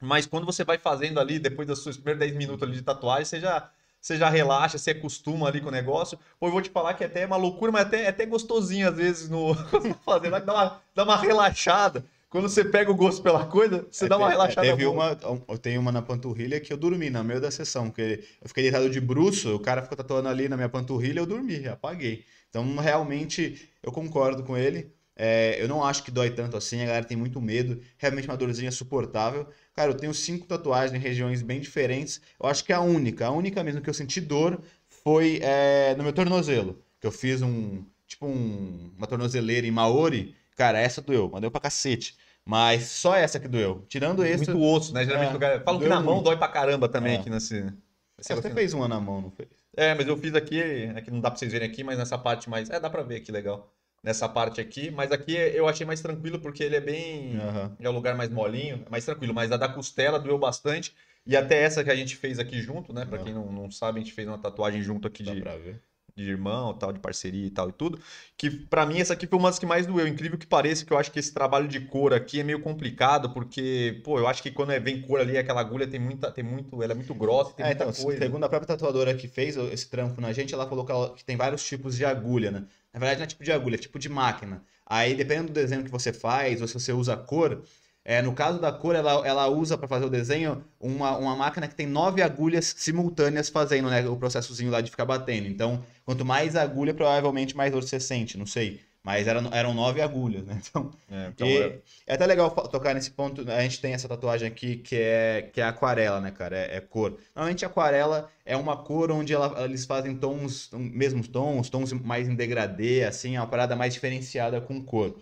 [0.00, 3.24] mas quando você vai fazendo ali, depois dos seus primeiros 10 minutos ali de tatuagem,
[3.24, 6.18] você já, você já relaxa, você acostuma ali com o negócio.
[6.38, 8.88] Ou eu vou te falar que até é uma loucura, mas até, é até gostosinho
[8.88, 9.54] às vezes no
[10.04, 12.04] fazendo, dá uma, dá uma relaxada.
[12.30, 14.66] Quando você pega o gosto pela coisa, você é, dá uma é, relaxada.
[14.66, 15.16] Teve boa.
[15.22, 18.48] uma, eu tenho uma na panturrilha que eu dormi no meio da sessão, porque eu
[18.48, 22.24] fiquei deitado de bruxo, o cara ficou tatuando ali na minha panturrilha, eu dormi, apaguei.
[22.50, 24.92] Então, realmente, eu concordo com ele.
[25.16, 27.80] É, eu não acho que dói tanto assim, a galera tem muito medo.
[27.96, 29.48] Realmente uma dorzinha suportável.
[29.74, 32.20] Cara, eu tenho cinco tatuagens em regiões bem diferentes.
[32.40, 36.04] Eu acho que a única, a única mesmo que eu senti dor foi é, no
[36.04, 36.78] meu tornozelo.
[37.00, 41.52] Que eu fiz um, tipo um, uma tornozeleira em Maori Cara, essa doeu, mas deu
[41.52, 42.16] pra cacete.
[42.44, 43.84] Mas só essa que doeu.
[43.88, 44.50] Tirando esse.
[44.50, 45.04] Muito osso, né?
[45.04, 45.60] Geralmente é, o cara.
[45.60, 47.20] Falam que na mão dói pra caramba também é.
[47.20, 47.72] aqui nesse.
[48.18, 49.48] Você até fez uma na mão, não fez?
[49.76, 50.60] É, mas eu fiz aqui,
[50.96, 52.68] aqui não dá pra vocês verem aqui, mas nessa parte mais.
[52.70, 53.72] É, dá pra ver aqui legal.
[54.02, 57.36] Nessa parte aqui, mas aqui eu achei mais tranquilo porque ele é bem.
[57.36, 57.76] Uhum.
[57.78, 59.32] É o lugar mais molinho, mais tranquilo.
[59.32, 60.92] Mas a da costela doeu bastante.
[61.24, 63.04] E até essa que a gente fez aqui junto, né?
[63.04, 63.24] Pra uhum.
[63.24, 65.40] quem não, não sabe, a gente fez uma tatuagem junto aqui dá de.
[65.40, 65.80] Pra ver
[66.24, 67.98] de irmão, tal, de parceria e tal e tudo.
[68.36, 70.06] Que para mim essa aqui foi uma das que mais doeu.
[70.06, 73.30] Incrível que pareça, que eu acho que esse trabalho de cor aqui é meio complicado,
[73.30, 76.44] porque, pô, eu acho que quando é, vem cor ali, aquela agulha tem muita, tem
[76.44, 78.20] muito, ela é muito grossa, tem é, muita então, coisa.
[78.20, 81.24] Segundo a própria tatuadora que fez esse trampo na gente, ela falou que, ela, que
[81.24, 82.64] tem vários tipos de agulha, né?
[82.92, 84.62] Na verdade não é tipo de agulha, é tipo de máquina.
[84.86, 87.62] Aí, dependendo do desenho que você faz, ou se você usa cor,
[88.04, 91.68] é, no caso da cor, ela, ela usa para fazer o desenho uma, uma máquina
[91.68, 95.46] que tem nove agulhas simultâneas fazendo né, o processozinho lá de ficar batendo.
[95.46, 98.80] Então, quanto mais agulha, provavelmente mais dor você sente, não sei.
[99.08, 100.60] Mas eram, eram nove agulhas, né?
[100.68, 101.78] Então, é, então é...
[102.06, 102.14] é...
[102.14, 103.50] até legal tocar nesse ponto.
[103.50, 106.56] A gente tem essa tatuagem aqui que é, que é aquarela, né, cara?
[106.56, 107.16] É, é cor.
[107.34, 112.34] Normalmente aquarela é uma cor onde ela, eles fazem tons, mesmos tons, tons mais em
[112.34, 115.16] degradê, assim, é uma parada mais diferenciada com cor.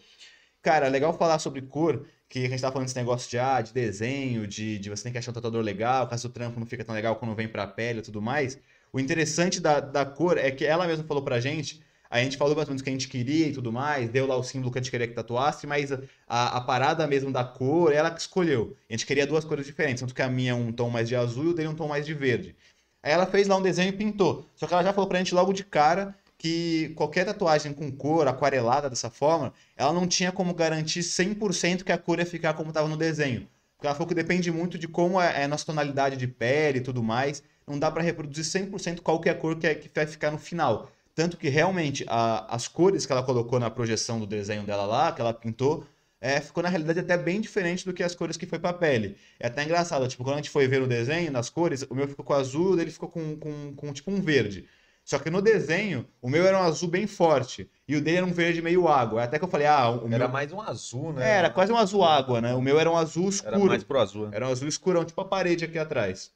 [0.62, 3.72] Cara, legal falar sobre cor, que a gente tá falando desse negócio de, ah, de
[3.72, 6.85] desenho, de, de você tem que achar um tatuador legal, caso o trampo não fica
[6.85, 8.59] tão legal quando vem pra pele e tudo mais.
[8.93, 12.55] O interessante da, da cor é que ela mesma falou pra gente, a gente falou
[12.55, 14.79] mais ou menos que a gente queria e tudo mais, deu lá o símbolo que
[14.79, 18.77] a gente queria que tatuasse, mas a, a parada mesmo da cor, ela que escolheu.
[18.89, 21.16] A gente queria duas cores diferentes, tanto que a minha é um tom mais de
[21.16, 22.57] azul e o dele é um tom mais de verde.
[23.03, 24.49] Aí ela fez lá um desenho e pintou.
[24.57, 28.28] Só que ela já falou pra gente logo de cara que qualquer tatuagem com cor,
[28.28, 32.68] aquarelada dessa forma, ela não tinha como garantir 100% que a cor ia ficar como
[32.68, 33.49] estava no desenho.
[33.76, 36.82] Porque ela falou que depende muito de como é a nossa tonalidade de pele e
[36.82, 37.43] tudo mais.
[37.66, 40.30] Não dá para reproduzir 100% qual que é a cor que, é, que vai ficar
[40.30, 40.91] no final.
[41.14, 45.12] Tanto que realmente a, as cores que ela colocou na projeção do desenho dela lá,
[45.12, 45.87] que ela pintou,
[46.20, 49.16] é, ficou na realidade até bem diferente do que as cores que foi pra pele.
[49.39, 52.09] É até engraçado, tipo, quando a gente foi ver o desenho, nas cores, o meu
[52.09, 54.66] ficou com azul, o dele ficou com, com, com tipo um verde.
[55.07, 57.70] Só que no desenho, o meu era um azul bem forte.
[57.86, 59.22] E o dele era um verde meio água.
[59.22, 60.28] Até que eu falei, ah, o Era meu...
[60.28, 61.24] mais um azul, né?
[61.24, 62.52] É, era quase um azul água, né?
[62.54, 63.54] O meu era um azul escuro.
[63.54, 64.28] Era mais pro azul.
[64.32, 66.32] Era um azul escurão, tipo a parede aqui atrás.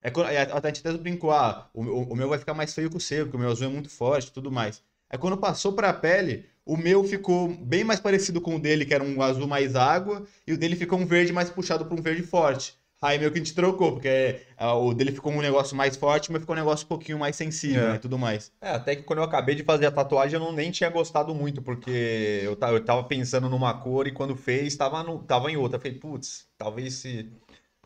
[0.00, 2.88] É quando, é, a gente até brincou, ah, o, o, meu vai ficar mais feio
[2.88, 4.82] que o seu, porque o meu azul é muito forte e tudo mais.
[5.10, 8.94] Aí quando passou pra pele, o meu ficou bem mais parecido com o dele, que
[8.94, 12.00] era um azul mais água, e o dele ficou um verde mais puxado para um
[12.00, 12.78] verde forte.
[13.04, 16.32] Aí meio que a gente trocou, porque ah, o dele ficou um negócio mais forte,
[16.32, 17.92] mas ficou um negócio um pouquinho mais sensível, É.
[17.92, 17.98] né?
[17.98, 18.50] Tudo mais.
[18.62, 21.34] É, até que quando eu acabei de fazer a tatuagem, eu não, nem tinha gostado
[21.34, 25.56] muito, porque eu, eu tava pensando numa cor e quando fez, tava, no, tava em
[25.58, 25.76] outra.
[25.76, 27.30] Eu falei, putz, talvez se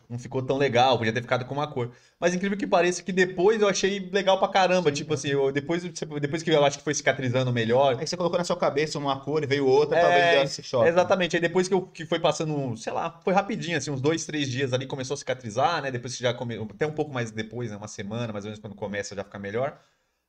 [0.09, 1.91] não ficou tão legal, podia ter ficado com uma cor.
[2.19, 4.91] Mas incrível que pareça que depois eu achei legal pra caramba.
[4.91, 7.95] Tipo assim, eu, depois, depois que eu acho que foi cicatrizando melhor.
[7.99, 10.89] Aí você colocou na sua cabeça uma cor e veio outra, É, talvez desse choque.
[10.89, 14.25] Exatamente, aí depois que, eu, que foi passando, sei lá, foi rapidinho, assim, uns dois,
[14.25, 15.91] três dias ali, começou a cicatrizar, né?
[15.91, 16.55] Depois que já come...
[16.57, 17.77] até um pouco mais depois, né?
[17.77, 19.79] Uma semana, mais ou menos, quando começa já fica melhor.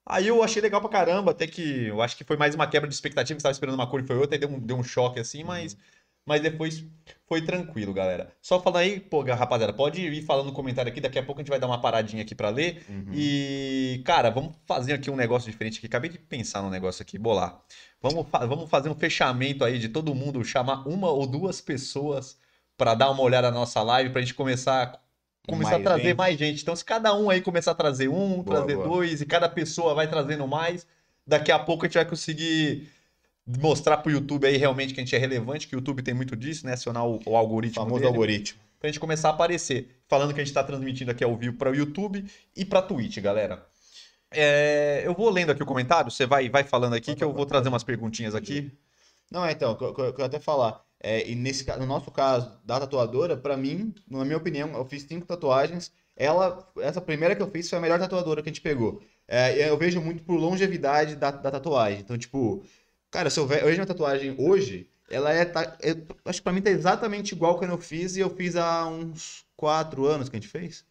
[0.07, 2.89] Aí eu achei legal pra caramba, até que eu acho que foi mais uma quebra
[2.89, 4.77] de expectativa, que você tava esperando uma cor e foi outra, aí deu um, deu
[4.77, 5.77] um choque assim, mas,
[6.31, 6.85] mas depois
[7.27, 8.33] foi tranquilo, galera.
[8.41, 11.43] Só falando aí, pô, rapaziada, pode ir falando no comentário aqui, daqui a pouco a
[11.43, 12.85] gente vai dar uma paradinha aqui pra ler.
[12.89, 13.11] Uhum.
[13.13, 15.89] E, cara, vamos fazer aqui um negócio diferente aqui.
[15.89, 17.61] Acabei de pensar num negócio aqui, bolar.
[18.01, 22.39] Vamos, vamos fazer um fechamento aí de todo mundo, chamar uma ou duas pessoas
[22.79, 25.03] pra dar uma olhada na nossa live, pra gente começar,
[25.49, 26.17] começar a Mais trazer gente.
[26.17, 26.63] mais gente.
[26.63, 28.89] Então, se cada um aí começar a trazer um, Boa, trazer boa.
[28.89, 30.87] dois, e cada pessoa vai trazendo mais,
[31.27, 32.89] daqui a pouco a gente vai conseguir
[33.47, 36.37] mostrar pro YouTube aí realmente que a gente é relevante, que o YouTube tem muito
[36.37, 36.75] disso, né?
[36.75, 38.61] Acionar o, o O algoritmo famoso dele algoritmo.
[38.79, 39.97] pra gente começar a aparecer.
[40.09, 42.25] Falando que a gente tá transmitindo aqui ao vivo para o YouTube
[42.57, 43.65] e pra Twitch, galera.
[44.31, 47.45] É, eu vou lendo aqui o comentário, você vai, vai falando aqui que eu vou
[47.47, 48.71] trazer umas perguntinhas aqui.
[49.31, 50.85] Não, é, então, o que eu, que eu- que eu ia até falar.
[51.03, 55.03] É, e nesse, no nosso caso, da tatuadora, pra mim, na minha opinião, eu fiz
[55.05, 55.91] cinco tatuagens.
[56.17, 59.01] Ela, essa primeira que eu fiz foi a melhor tatuadora que a gente pegou.
[59.27, 62.01] É, eu vejo muito por longevidade da, da tatuagem.
[62.01, 62.63] Então, tipo,
[63.11, 66.63] cara, se eu vejo uma tatuagem hoje, ela é, tá- eu acho que pra mim
[66.63, 70.41] tá exatamente igual quando eu fiz, e eu fiz há uns quatro anos que a
[70.41, 70.85] gente fez.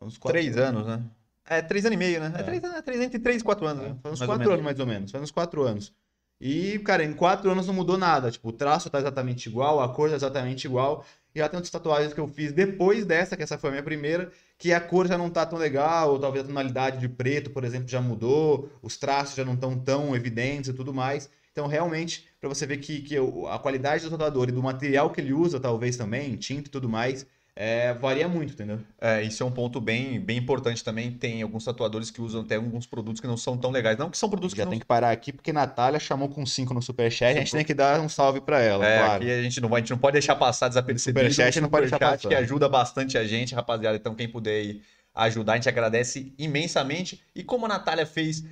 [0.00, 1.02] Uns quatro Três anos, né?
[1.44, 2.32] É, três anos e meio, né?
[2.36, 2.42] É, É.
[2.44, 3.96] três, anos, é três, entre três e quatro anos, né?
[4.02, 5.10] Faz uns quatro anos, mais ou menos.
[5.10, 5.92] Faz uns quatro anos.
[6.40, 8.30] E, cara, em quatro anos não mudou nada.
[8.30, 11.04] Tipo, o traço tá exatamente igual, a cor tá exatamente igual.
[11.38, 14.30] Já tem outras tatuagens que eu fiz depois dessa, que essa foi a minha primeira,
[14.58, 17.64] que a cor já não tá tão legal, ou talvez a tonalidade de preto, por
[17.64, 21.30] exemplo, já mudou, os traços já não estão tão evidentes e tudo mais.
[21.52, 23.16] Então, realmente, pra você ver que, que
[23.50, 26.88] a qualidade do tatuador e do material que ele usa, talvez também, tinta e tudo
[26.88, 27.26] mais,
[27.60, 28.78] é, varia muito, entendeu?
[29.00, 31.10] É, isso é um ponto bem, bem importante também.
[31.10, 33.98] Tem alguns tatuadores que usam até alguns produtos que não são tão legais.
[33.98, 36.46] Não que são produtos Já que não tem que parar aqui, porque Natália chamou com
[36.46, 39.22] 5 no Superchat, a gente tem que dar um salve pra ela, É, claro.
[39.24, 41.28] aqui a gente não, vai, a gente não pode deixar passar desapercebido.
[41.28, 42.28] Superchat O não pode deixar passar.
[42.28, 43.96] que ajuda bastante a gente, rapaziada.
[43.96, 44.80] Então, quem puder aí
[45.16, 47.20] ajudar, a gente agradece imensamente.
[47.34, 48.44] E como a Natália fez,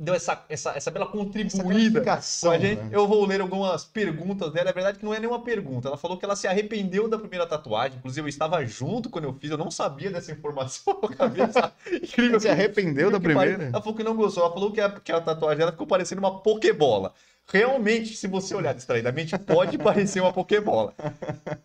[0.00, 2.88] deu essa, essa, essa bela Essa contribuída com gratificação, a gente, né?
[2.90, 4.64] eu vou ler algumas perguntas dela.
[4.66, 5.88] Na verdade, que não é nenhuma pergunta.
[5.88, 7.98] Ela falou que ela se arrependeu da primeira tatuagem.
[7.98, 10.98] Inclusive, eu estava junto quando eu fiz, eu não sabia dessa informação.
[11.16, 11.50] Saber.
[12.02, 13.64] Incrível se arrependeu da que pare- primeira?
[13.72, 14.42] Ela falou que não gostou.
[14.44, 17.12] Ela falou que a, que a tatuagem dela ficou parecendo uma pokebola.
[17.52, 20.94] Realmente, se você olhar distraidamente, pode parecer uma pokebola.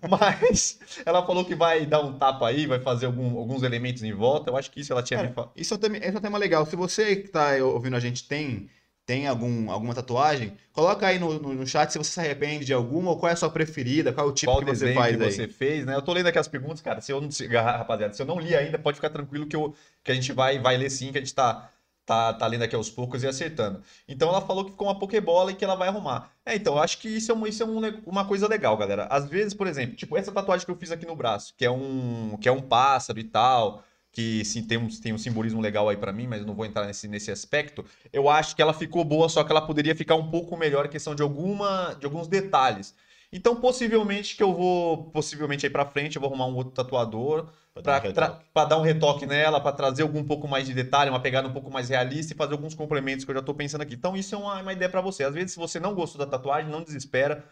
[0.09, 4.13] Mas ela falou que vai dar um tapa aí, vai fazer algum- alguns elementos em
[4.13, 4.49] volta.
[4.49, 5.51] Eu acho que isso ela tinha me Cara, falado.
[5.55, 6.65] isso é, um tema, esse é um tema legal.
[6.65, 8.69] Se você que tá ouvindo a gente tem,
[9.05, 12.73] tem algum, alguma tatuagem, coloca aí no, no, no chat se você se arrepende de
[12.73, 14.95] alguma ou qual é a sua preferida, qual é o tipo Qual que você desenho
[14.99, 15.31] faz que aí.
[15.31, 15.95] você fez, né?
[15.95, 17.01] Eu tô lendo aqui as perguntas, cara.
[17.01, 17.29] Se eu não,
[17.63, 20.59] rapaziada, se eu não li ainda, pode ficar tranquilo que, eu, que a gente vai,
[20.59, 21.69] vai ler sim, que a gente tá,
[22.05, 23.81] tá, tá lendo aqui aos poucos e acertando.
[24.07, 26.31] Então ela falou que ficou uma Pokébola e que ela vai arrumar.
[26.45, 29.05] É, então, eu acho que isso é, um, isso é um uma coisa legal, galera.
[29.05, 31.71] Às vezes, por exemplo, tipo, essa tatuagem que eu fiz aqui no braço, que é
[31.71, 35.89] um, que é um pássaro e tal, que sim, tem um, tem um simbolismo legal
[35.89, 37.83] aí pra mim, mas eu não vou entrar nesse, nesse aspecto.
[38.13, 40.89] Eu acho que ela ficou boa, só que ela poderia ficar um pouco melhor em
[40.89, 42.95] questão de, alguma, de alguns detalhes.
[43.31, 47.49] Então, possivelmente que eu vou, possivelmente aí pra frente, eu vou arrumar um outro tatuador
[47.81, 48.45] Pra, dar um retoque.
[48.53, 51.53] pra dar um retoque nela, pra trazer algum pouco mais de detalhe, uma pegada um
[51.53, 53.93] pouco mais realista e fazer alguns complementos que eu já tô pensando aqui.
[53.95, 55.23] Então, isso é uma, uma ideia pra você.
[55.23, 57.43] Às vezes, se você não gostou da tatuagem, não desespera.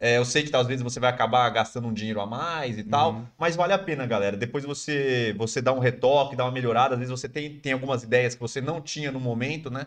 [0.00, 2.84] É, eu sei que às vezes você vai acabar gastando um dinheiro a mais e
[2.84, 3.26] tal, Uhum.
[3.36, 4.36] mas vale a pena, galera.
[4.36, 6.94] Depois você você dá um retoque, dá uma melhorada.
[6.94, 9.86] Às vezes você tem, tem algumas ideias que você não tinha no momento, né?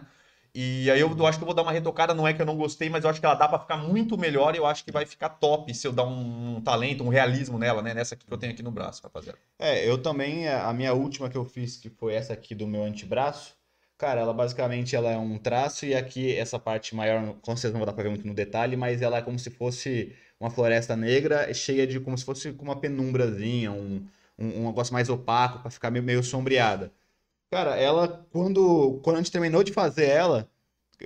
[0.54, 2.58] E aí eu, acho que eu vou dar uma retocada, não é que eu não
[2.58, 4.92] gostei, mas eu acho que ela dá pra ficar muito melhor e eu acho que
[4.92, 7.94] vai ficar top se eu dar um, um talento, um realismo nela, né?
[7.94, 9.40] Nessa que eu tenho aqui no braço, rapaziada.
[9.58, 12.84] É, eu também, a minha última que eu fiz, que foi essa aqui do meu
[12.84, 13.56] antebraço,
[13.98, 17.86] cara, ela basicamente ela é um traço e aqui essa parte maior, com certeza não
[17.86, 21.54] dar pra ver muito no detalhe, mas ela é como se fosse uma floresta negra
[21.54, 24.06] cheia de, como se fosse uma penumbrazinha, um,
[24.38, 26.92] um, um negócio mais opaco pra ficar meio, meio sombreada.
[27.52, 30.50] Cara, ela, quando, quando a gente terminou de fazer ela,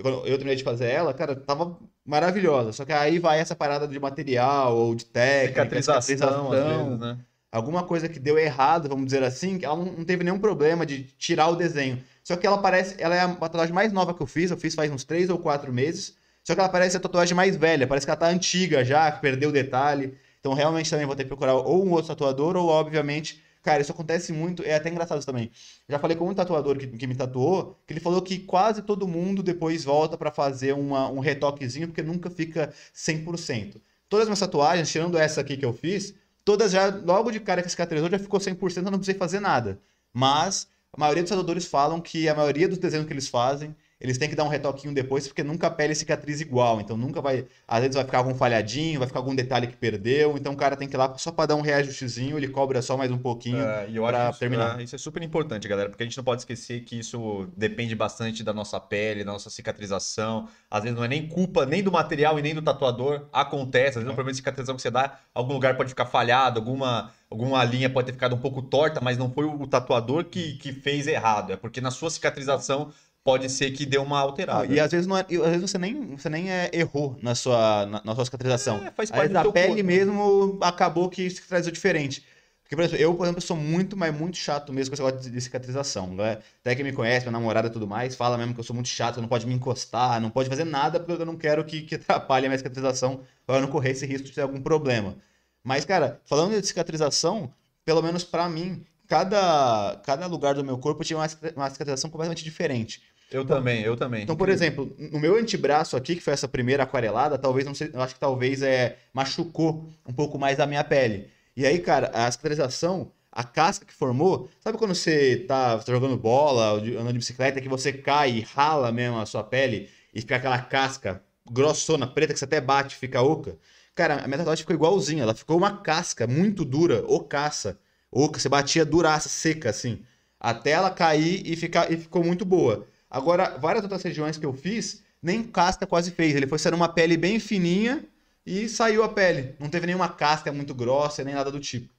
[0.00, 2.72] quando eu terminei de fazer ela, cara, tava maravilhosa.
[2.72, 7.18] Só que aí vai essa parada de material ou de técnica, Cicatrização, às vezes, né?
[7.50, 10.86] alguma coisa que deu errado, vamos dizer assim, que ela não não teve nenhum problema
[10.86, 12.00] de tirar o desenho.
[12.22, 14.74] Só que ela parece, ela é a tatuagem mais nova que eu fiz, eu fiz
[14.74, 16.16] faz uns três ou quatro meses.
[16.44, 19.20] Só que ela parece a tatuagem mais velha, parece que ela tá antiga já, que
[19.20, 20.14] perdeu o detalhe.
[20.38, 23.90] Então realmente também vou ter que procurar ou um outro tatuador, ou obviamente, cara, isso
[23.92, 25.50] acontece muito, é até engraçado isso também.
[25.88, 29.08] Já falei com um tatuador que, que me tatuou, que ele falou que quase todo
[29.08, 33.80] mundo depois volta pra fazer uma- um retoquezinho, porque nunca fica 100%.
[34.08, 36.14] Todas as minhas tatuagens, tirando essa aqui que eu fiz,
[36.44, 39.80] todas já, logo de cara que cicatrizou, já ficou 100%, eu não precisei fazer nada.
[40.14, 44.18] Mas a maioria dos tatuadores falam que a maioria dos desenhos que eles fazem, eles
[44.18, 46.80] têm que dar um retoquinho depois, porque nunca a pele cicatriza igual.
[46.80, 47.46] Então nunca vai.
[47.66, 50.36] Às vezes vai ficar algum falhadinho, vai ficar algum detalhe que perdeu.
[50.36, 52.94] Então o cara tem que ir lá só pra dar um reajustezinho, ele cobra só
[52.96, 53.64] mais um pouquinho.
[53.64, 53.98] É, e
[54.30, 54.78] isso, terminar.
[54.78, 57.94] é, isso é super importante, galera, porque a gente não pode esquecer que isso depende
[57.94, 60.46] bastante da nossa pele, da nossa cicatrização.
[60.70, 63.26] Às vezes não é nem culpa nem do material e nem do tatuador.
[63.32, 66.60] Acontece, às vezes um problema de cicatrização que você dá, algum lugar pode ficar falhado,
[66.60, 70.54] alguma, alguma linha pode ter ficado um pouco torta, mas não foi o tatuador que,
[70.58, 71.54] que fez errado.
[71.54, 72.92] É porque na sua cicatrização
[73.26, 74.72] pode ser que deu uma alterada.
[74.72, 77.84] E às vezes, não é, às vezes você nem, você nem é, errou na sua,
[77.84, 78.76] na, na sua cicatrização.
[78.76, 79.84] É, faz Às parte vezes do a pele corpo.
[79.84, 82.24] mesmo acabou que cicatrizou diferente.
[82.62, 85.30] Porque, por exemplo, eu, por exemplo, sou muito, mas muito chato mesmo com esse negócio
[85.30, 86.14] de, cicatrização.
[86.14, 86.38] Né?
[86.60, 88.88] Até quem me conhece, minha namorada e tudo mais, fala mesmo que eu sou muito
[88.88, 91.96] chato, não pode me encostar, não pode fazer nada, porque eu não quero que, que
[91.96, 95.16] atrapalhe a minha cicatrização para eu não correr esse risco de ter algum problema.
[95.64, 97.52] Mas, cara, falando de cicatrização,
[97.84, 102.44] pelo menos pra mim, cada, cada lugar do meu corpo tinha uma uma cicatrização completamente
[102.44, 103.02] diferente.
[103.30, 104.22] Eu também, eu também.
[104.22, 107.90] Então, por exemplo, no meu antebraço aqui, que foi essa primeira aquarelada, talvez, não sei,
[107.92, 111.28] eu acho que talvez é, machucou um pouco mais a minha pele.
[111.56, 116.74] E aí, cara, a cicatrização, a casca que formou, sabe quando você tá, jogando bola,
[116.74, 120.58] andando de bicicleta, que você cai e rala mesmo a sua pele e fica aquela
[120.58, 123.56] casca grossona, preta, que você até bate e fica oca?
[123.94, 127.78] Cara, a minha tatuagem ficou igualzinha, ela ficou uma casca muito dura, ocaça.
[128.10, 130.02] Oca, você batia duraça, seca, assim.
[130.38, 132.86] Até ela cair e, ficar, e ficou muito boa.
[133.10, 136.34] Agora, várias outras regiões que eu fiz, nem casca quase fez.
[136.34, 138.04] Ele foi sendo uma pele bem fininha
[138.44, 139.54] e saiu a pele.
[139.58, 141.96] Não teve nenhuma casca muito grossa, nem nada do tipo.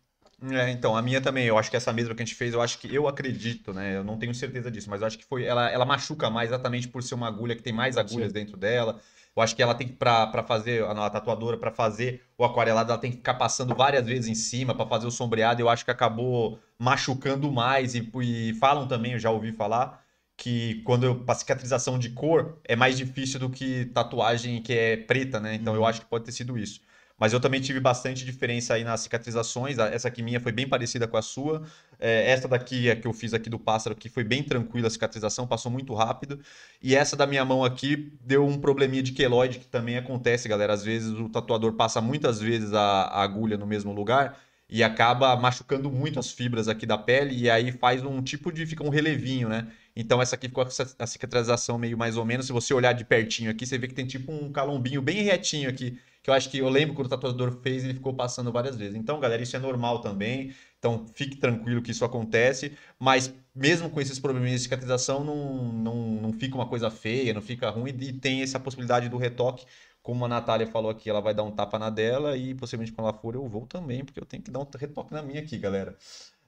[0.51, 2.61] É, então, a minha também, eu acho que essa mesma que a gente fez, eu
[2.61, 5.43] acho que, eu acredito, né, eu não tenho certeza disso, mas eu acho que foi,
[5.43, 9.01] ela, ela machuca mais exatamente por ser uma agulha que tem mais agulhas dentro dela,
[9.35, 12.91] eu acho que ela tem que, pra, pra fazer, a, tatuadora, pra fazer o aquarelado,
[12.91, 15.83] ela tem que ficar passando várias vezes em cima pra fazer o sombreado, eu acho
[15.83, 20.05] que acabou machucando mais, e, e falam também, eu já ouvi falar,
[20.37, 24.95] que quando eu, a cicatrização de cor é mais difícil do que tatuagem que é
[24.95, 26.81] preta, né, então eu acho que pode ter sido isso.
[27.19, 29.79] Mas eu também tive bastante diferença aí nas cicatrizações.
[29.79, 31.63] Essa aqui minha foi bem parecida com a sua.
[31.99, 34.89] É, essa daqui, a que eu fiz aqui do pássaro, que foi bem tranquila a
[34.91, 36.39] cicatrização, passou muito rápido.
[36.79, 40.73] E essa da minha mão aqui deu um probleminha de queloide, que também acontece, galera.
[40.73, 44.37] Às vezes o tatuador passa muitas vezes a, a agulha no mesmo lugar
[44.69, 48.65] e acaba machucando muito as fibras aqui da pele e aí faz um tipo de
[48.65, 49.67] fica um relevinho, né?
[49.95, 50.65] Então essa aqui ficou
[50.99, 52.45] a cicatrização meio mais ou menos.
[52.45, 55.69] Se você olhar de pertinho aqui, você vê que tem tipo um calombinho bem retinho
[55.69, 55.97] aqui
[56.27, 58.95] que eu acho que eu lembro quando o tatuador fez, ele ficou passando várias vezes.
[58.97, 60.53] Então, galera, isso é normal também.
[60.77, 65.95] Então, fique tranquilo que isso acontece, mas mesmo com esses probleminhas de cicatrização, não, não,
[65.95, 69.65] não fica uma coisa feia, não fica ruim e tem essa possibilidade do retoque.
[70.07, 73.09] Como a Natália falou aqui, ela vai dar um tapa na dela e possivelmente quando
[73.09, 75.57] ela for eu vou também, porque eu tenho que dar um retoque na minha aqui,
[75.57, 75.97] galera.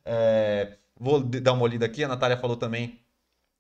[0.06, 3.02] É, vou dar uma olhada aqui, a Natália falou também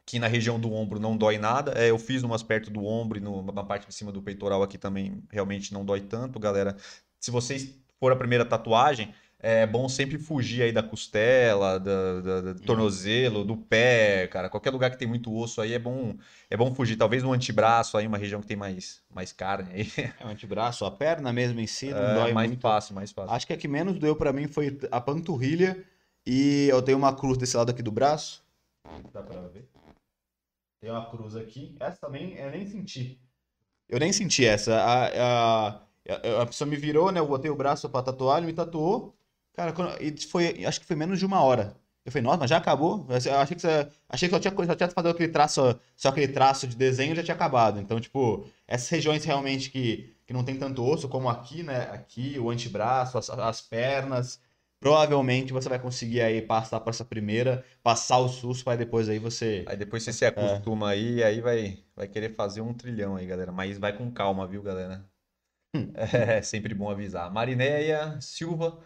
[0.06, 1.74] que na região do ombro não dói nada.
[1.74, 4.64] É, eu fiz umas perto do ombro e no- na parte de cima do peitoral
[4.64, 6.78] aqui também realmente não dói tanto, galera.
[7.20, 12.42] Se vocês for a primeira tatuagem, é bom sempre fugir aí da costela, da, da-
[12.54, 14.50] do tornozelo, do pé, cara.
[14.50, 16.16] Qualquer lugar que tem muito osso aí é bom,
[16.50, 16.96] é bom fugir.
[16.98, 19.88] Talvez no antebraço aí, uma região que tem mais, mais carne aí.
[20.20, 22.62] É o antebraço, a perna mesmo em si, não É dói mais muito.
[22.62, 23.34] fácil, mais fácil.
[23.34, 25.86] Acho que a que menos doeu pra mim foi a panturrilha
[26.26, 28.44] E eu tenho uma cruz desse lado aqui do braço.
[29.14, 29.70] Dá pra ver?
[30.82, 31.76] Tem uma cruz aqui.
[31.80, 33.20] Essa também eu nem senti.
[33.88, 34.76] Eu nem senti essa.
[34.76, 35.68] A, a,
[36.10, 37.20] a, a pessoa me virou, né?
[37.20, 39.16] Eu botei o braço pra tatuar, ele me tatuou.
[39.60, 39.91] Cara, quando,
[40.30, 41.76] foi, acho que foi menos de uma hora.
[42.05, 43.05] Eu falei, nossa, mas já acabou?
[43.10, 46.30] Eu achei que, você, achei que só tinha, só tinha fazer aquele traço, só aquele
[46.30, 47.78] traço de desenho já tinha acabado.
[47.78, 51.89] Então, tipo, essas regiões realmente que, que não tem tanto osso, como aqui, né?
[51.91, 54.39] Aqui, o antebraço, as, as pernas,
[54.80, 59.20] provavelmente você vai conseguir aí passar para essa primeira, passar o susto, para depois aí
[59.20, 59.66] você.
[59.68, 60.95] Aí depois você se acostuma é.
[60.95, 63.51] aí, aí vai, vai querer fazer um trilhão aí, galera.
[63.51, 65.05] Mas vai com calma, viu, galera?
[65.76, 65.91] Hum.
[65.95, 67.30] É sempre bom avisar.
[67.30, 68.80] Marinéia Silva,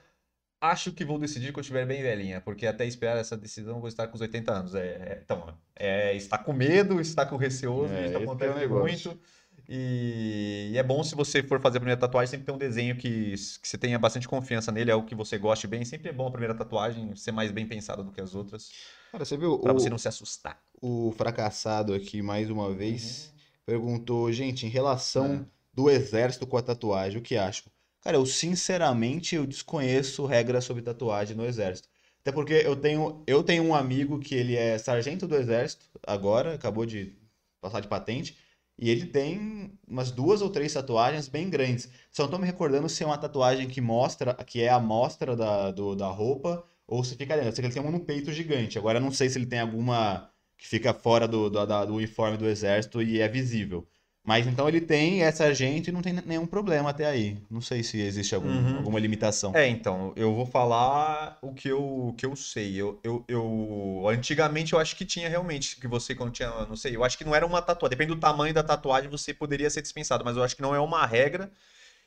[0.64, 4.08] acho que vou decidir quando estiver bem velhinha, porque até esperar essa decisão vou estar
[4.08, 4.76] com os 80 anos.
[4.76, 9.20] É, é então, é, está com medo, está com receoso, é, está acontecendo é muito.
[9.68, 12.96] E, e, é bom se você for fazer a primeira tatuagem, sempre ter um desenho
[12.96, 15.84] que, que você tenha bastante confiança nele, é o que você goste bem.
[15.84, 18.72] Sempre é bom a primeira tatuagem ser mais bem pensada do que as outras.
[19.12, 19.60] Cara, você viu?
[19.60, 20.62] Pra o, você não se assustar.
[20.82, 23.40] O fracassado aqui, mais uma vez, uhum.
[23.66, 25.46] perguntou, gente, em relação é.
[25.74, 27.73] do exército com a tatuagem, o que acham?
[28.04, 31.88] Cara, eu sinceramente eu desconheço regras sobre tatuagem no exército.
[32.22, 36.54] Até porque eu tenho, eu tenho um amigo que ele é sargento do exército agora,
[36.56, 37.16] acabou de
[37.62, 38.38] passar de patente.
[38.78, 41.90] E ele tem umas duas ou três tatuagens bem grandes.
[42.12, 45.36] Só não tô me recordando se é uma tatuagem que mostra, que é a mostra
[45.36, 47.50] da, da roupa, ou se fica dentro.
[47.50, 48.78] Eu sei que ele tem uma no peito gigante.
[48.78, 52.38] Agora eu não sei se ele tem alguma que fica fora do, do, do uniforme
[52.38, 53.88] do exército e é visível.
[54.26, 57.38] Mas então ele tem essa gente e não tem nenhum problema até aí.
[57.52, 58.78] Não sei se existe algum, uhum.
[58.78, 59.54] alguma limitação.
[59.54, 62.74] É, então, eu vou falar o que eu, o que eu sei.
[62.74, 66.96] Eu, eu, eu, Antigamente eu acho que tinha realmente, que você quando tinha, não sei,
[66.96, 67.98] eu acho que não era uma tatuagem.
[67.98, 70.80] Depende do tamanho da tatuagem, você poderia ser dispensado, mas eu acho que não é
[70.80, 71.52] uma regra.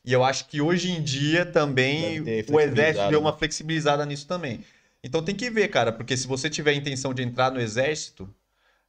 [0.03, 4.65] E eu acho que hoje em dia também o exército deu uma flexibilizada nisso também.
[5.05, 8.33] Então tem que ver, cara, porque se você tiver a intenção de entrar no exército,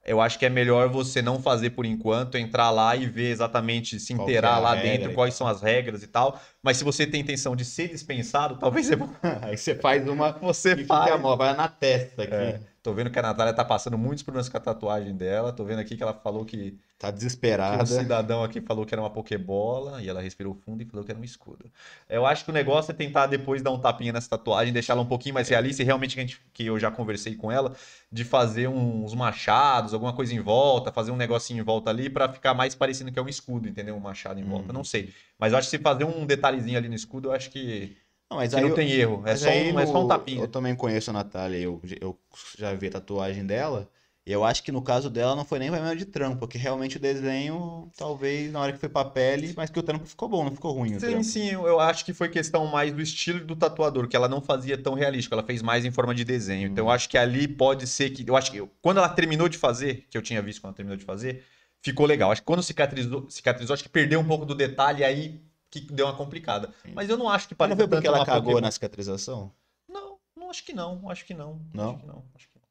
[0.07, 3.99] eu acho que é melhor você não fazer por enquanto, entrar lá e ver exatamente,
[3.99, 6.39] se inteirar é lá dentro, quais são as regras e tal.
[6.63, 8.95] Mas se você tem intenção de ser dispensado, talvez você...
[9.41, 10.31] Aí você faz uma.
[10.31, 11.11] Você faz.
[11.11, 12.33] Amor, vai na testa aqui.
[12.33, 12.59] É.
[12.87, 15.51] Tô vendo que a Natália tá passando muitos problemas com a tatuagem dela.
[15.51, 16.79] Tô vendo aqui que ela falou que.
[16.97, 17.83] Tá desesperada.
[17.83, 21.03] Que um cidadão aqui falou que era uma Pokébola e ela respirou fundo e falou
[21.03, 21.69] que era um escudo.
[22.07, 25.01] Eu acho que o negócio é tentar depois dar um tapinha nessa tatuagem, deixar ela
[25.01, 27.75] um pouquinho mais realista e realmente que, a gente, que eu já conversei com ela,
[28.09, 32.31] de fazer uns machados, alguma coisa em volta, fazer um negocinho em volta ali para
[32.31, 33.97] ficar mais parecendo que é um escudo, entendeu?
[33.97, 34.67] Um machado em volta.
[34.67, 34.73] Uhum.
[34.73, 35.13] Não sei.
[35.37, 37.97] Mas eu acho que se fazer um detalhezinho ali no escudo, eu acho que
[38.29, 39.23] não, mas aí não eu, tem erro.
[39.25, 40.41] É só, um, no, é só um tapinha.
[40.41, 42.17] Eu também conheço a Natália, eu, eu
[42.57, 43.89] já vi a tatuagem dela.
[44.27, 46.97] E eu acho que no caso dela não foi nem problema de trampo, porque realmente
[46.97, 50.43] o desenho, talvez na hora que foi pra pele, mas que o trampo ficou bom,
[50.43, 50.99] não ficou ruim.
[50.99, 54.41] sim, sim, eu acho que foi questão mais do estilo do tatuador, que ela não
[54.41, 56.67] fazia tão realístico, ela fez mais em forma de desenho.
[56.67, 56.71] Hum.
[56.73, 58.29] Então eu acho que ali pode ser que.
[58.29, 60.97] Eu acho que quando ela terminou de fazer, que eu tinha visto quando ela terminou
[60.97, 61.45] de fazer,
[61.81, 62.29] ficou legal.
[62.29, 66.05] Acho que quando cicatrizou, cicatrizou acho que perdeu um pouco do detalhe aí que deu
[66.05, 66.73] uma complicada.
[66.83, 66.93] Sim.
[66.93, 68.61] Mas eu não acho que para Não viu porque ela cagou Pokémon.
[68.61, 69.53] na cicatrização?
[69.87, 71.61] Não, não acho que não, acho que não.
[71.73, 71.89] Não?
[71.91, 72.67] Acho que não, acho que não.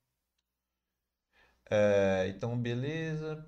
[1.71, 3.45] É, então, beleza.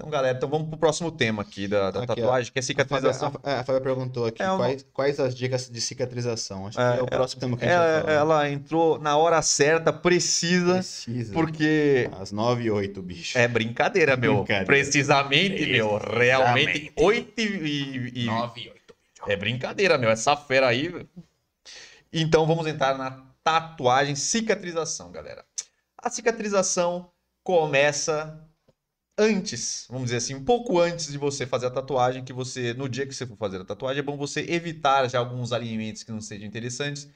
[0.00, 2.52] Então, galera, então vamos pro próximo tema aqui da, da aqui, tatuagem, ó.
[2.52, 3.28] que é cicatrização.
[3.28, 6.68] A Fábia, a, a Fábia perguntou aqui é quais, quais, as dicas de cicatrização.
[6.68, 8.12] Acho é, que é o próximo tema que a gente vai falar.
[8.12, 11.32] Ela entrou na hora certa, precisa, precisa.
[11.32, 12.08] porque...
[12.12, 13.36] Às 9 e 8, bicho.
[13.36, 14.36] É brincadeira, meu.
[14.36, 14.66] Brincadeira.
[14.66, 15.98] Precisamente, meu.
[15.98, 18.22] Realmente, 8 e...
[18.22, 18.24] e...
[18.26, 18.94] 9 e 8.
[19.26, 20.10] É brincadeira, meu.
[20.10, 21.08] Essa fera aí...
[22.12, 25.44] Então, vamos entrar na tatuagem, cicatrização, galera.
[26.00, 27.10] A cicatrização
[27.42, 28.47] começa
[29.18, 32.88] antes, vamos dizer assim, um pouco antes de você fazer a tatuagem, que você, no
[32.88, 36.12] dia que você for fazer a tatuagem, é bom você evitar já alguns alimentos que
[36.12, 37.08] não sejam interessantes,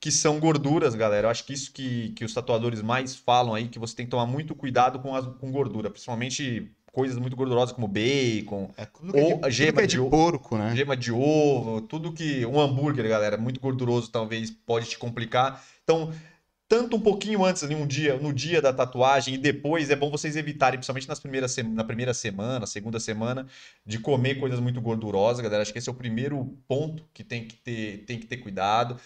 [0.00, 1.26] que são gorduras, galera.
[1.26, 4.10] Eu acho que isso que, que os tatuadores mais falam aí, que você tem que
[4.10, 9.40] tomar muito cuidado com, as, com gordura, principalmente coisas muito gordurosas como bacon, é, ou
[9.40, 10.74] de, gema é de, de, porco, né?
[10.76, 15.64] Gema de ovo, tudo que um hambúrguer, galera, muito gorduroso talvez pode te complicar.
[15.84, 16.12] Então,
[16.72, 20.10] tanto um pouquinho antes, ali, um dia, no dia da tatuagem e depois, é bom
[20.10, 23.46] vocês evitarem, principalmente nas primeiras, na primeira semana, segunda semana,
[23.84, 25.60] de comer coisas muito gordurosas, galera.
[25.60, 28.98] Acho que esse é o primeiro ponto que tem que ter, tem que ter cuidado.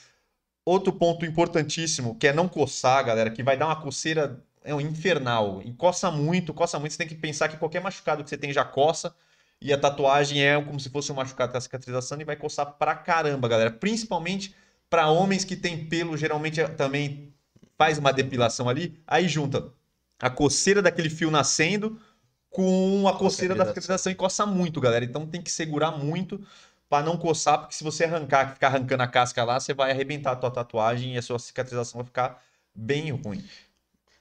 [0.65, 4.81] Outro ponto importantíssimo, que é não coçar, galera, que vai dar uma coceira é um
[4.81, 5.61] infernal.
[5.65, 6.93] E coça muito, coça muito.
[6.93, 9.13] Você tem que pensar que qualquer machucado que você tem já coça.
[9.61, 12.75] E a tatuagem é como se fosse um machucado com a cicatrização e vai coçar
[12.79, 13.73] pra caramba, galera.
[13.73, 14.55] Principalmente
[14.89, 17.35] para homens que têm pelo, geralmente também
[17.79, 19.73] faz uma depilação ali, aí junta
[20.19, 22.01] a coceira daquele fio nascendo
[22.51, 25.05] com a coceira da cicatrização e coça muito, galera.
[25.05, 26.41] Então tem que segurar muito
[26.89, 30.33] para não coçar, porque se você arrancar, ficar arrancando a casca lá, você vai arrebentar
[30.33, 32.43] a tua tatuagem e a sua cicatrização vai ficar
[32.75, 33.45] bem ruim.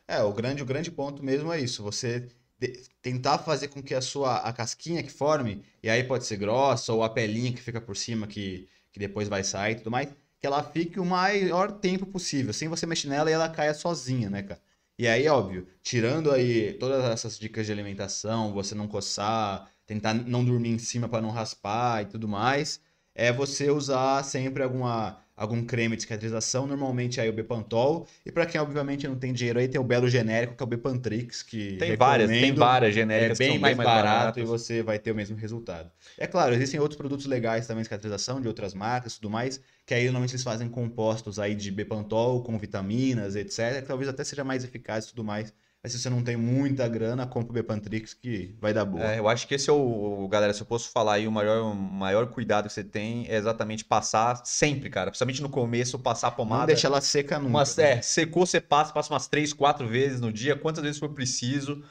[0.08, 1.84] É, o grande, o grande ponto mesmo é isso.
[1.84, 2.28] Você
[2.60, 6.38] de- tentar fazer com que a sua a casquinha que forme, e aí pode ser
[6.38, 9.92] grossa, ou a pelinha que fica por cima, que, que depois vai sair e tudo
[9.92, 10.10] mais,
[10.46, 14.30] que ela fique o maior tempo possível, sem você mexer nela e ela caia sozinha,
[14.30, 14.62] né, cara?
[14.98, 20.46] E aí, óbvio, tirando aí todas essas dicas de alimentação, você não coçar, tentar não
[20.46, 22.80] dormir em cima para não raspar e tudo mais,
[23.16, 28.46] é você usar sempre alguma algum creme de cicatrização, normalmente aí o Bepantol, e para
[28.46, 31.78] quem obviamente não tem dinheiro aí, tem o belo genérico que é o Bepantrix, que
[31.78, 34.40] Tem várias, tem várias É genéricas bem que são mais, barato baratas.
[34.40, 35.92] e você vai ter o mesmo resultado.
[36.18, 39.62] É claro, existem outros produtos legais também de cicatrização de outras marcas e tudo mais,
[39.86, 44.24] que aí normalmente eles fazem compostos aí de Bepantol com vitaminas, etc, que talvez até
[44.24, 45.54] seja mais eficaz e tudo mais.
[45.86, 49.04] Mas se você não tem muita grana, compra o Bepantrix que vai dar boa.
[49.04, 51.62] É, eu acho que esse é o, galera, se eu posso falar aí, o maior,
[51.62, 55.12] o maior cuidado que você tem é exatamente passar sempre, cara.
[55.12, 56.62] Principalmente no começo, passar a pomada.
[56.62, 57.50] não deixa ela seca nunca.
[57.52, 57.92] Umas, né?
[57.92, 61.84] é, secou, você passa, passa umas três, quatro vezes no dia, quantas vezes for preciso,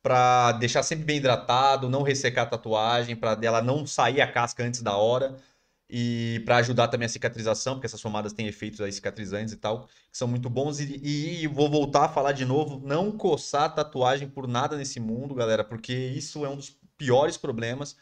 [0.00, 4.62] pra deixar sempre bem hidratado, não ressecar a tatuagem, pra dela não sair a casca
[4.62, 5.36] antes da hora
[5.92, 9.86] e pra ajudar também a cicatrização, porque essas pomadas têm efeitos aí cicatrizantes e tal,
[10.10, 10.80] que são muito bons.
[10.80, 15.34] E, e vou voltar a falar de novo, não coçar tatuagem por nada nesse mundo,
[15.34, 17.96] galera, porque isso é um dos piores problemas.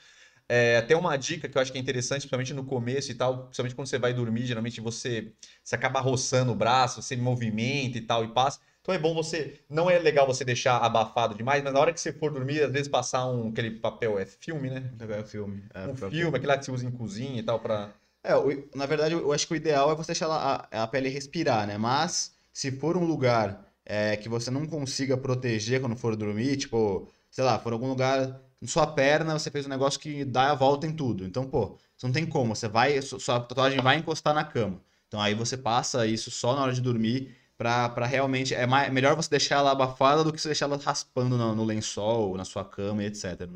[0.49, 3.45] É, até uma dica que eu acho que é interessante, principalmente no começo e tal,
[3.45, 5.33] principalmente quando você vai dormir, geralmente você,
[5.63, 8.61] você acaba roçando o braço, você movimenta e tal e passa.
[8.89, 12.01] Então é bom você, não é legal você deixar abafado demais, mas na hora que
[12.01, 14.91] você for dormir, às vezes passar um, aquele papel, é filme, né?
[14.99, 15.63] É filme.
[15.75, 17.91] É, Um pra- filme, aquele lá que você usa em cozinha e tal, pra...
[18.25, 18.33] É,
[18.75, 21.77] na verdade, eu acho que o ideal é você deixar a, a pele respirar, né?
[21.77, 27.07] Mas, se for um lugar é, que você não consiga proteger quando for dormir, tipo,
[27.31, 30.87] sei lá, for algum lugar, sua perna, você fez um negócio que dá a volta
[30.87, 31.27] em tudo.
[31.27, 34.81] Então, pô, você não tem como, você vai, su- sua tatuagem vai encostar na cama.
[35.09, 38.91] Então, aí você passa isso só na hora de dormir, pra, pra realmente, é mais,
[38.93, 42.45] melhor você deixar ela abafada do que você deixar ela raspando no, no lençol, na
[42.45, 43.49] sua cama e etc.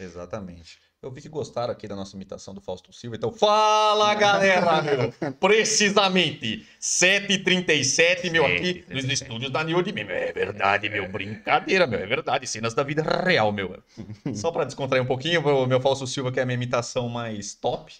[0.00, 0.78] Exatamente.
[1.02, 5.12] Eu vi que gostaram aqui da nossa imitação do Fausto Silva, então fala galera, meu!
[5.40, 10.12] Precisamente 7h37, meu, aqui nos estúdios da New de Meme.
[10.12, 13.82] É verdade, meu, brincadeira, meu, é verdade, cenas da vida real, meu.
[14.34, 17.54] Só pra descontrair um pouquinho, o meu Fausto Silva, que é a minha imitação mais
[17.54, 17.94] top.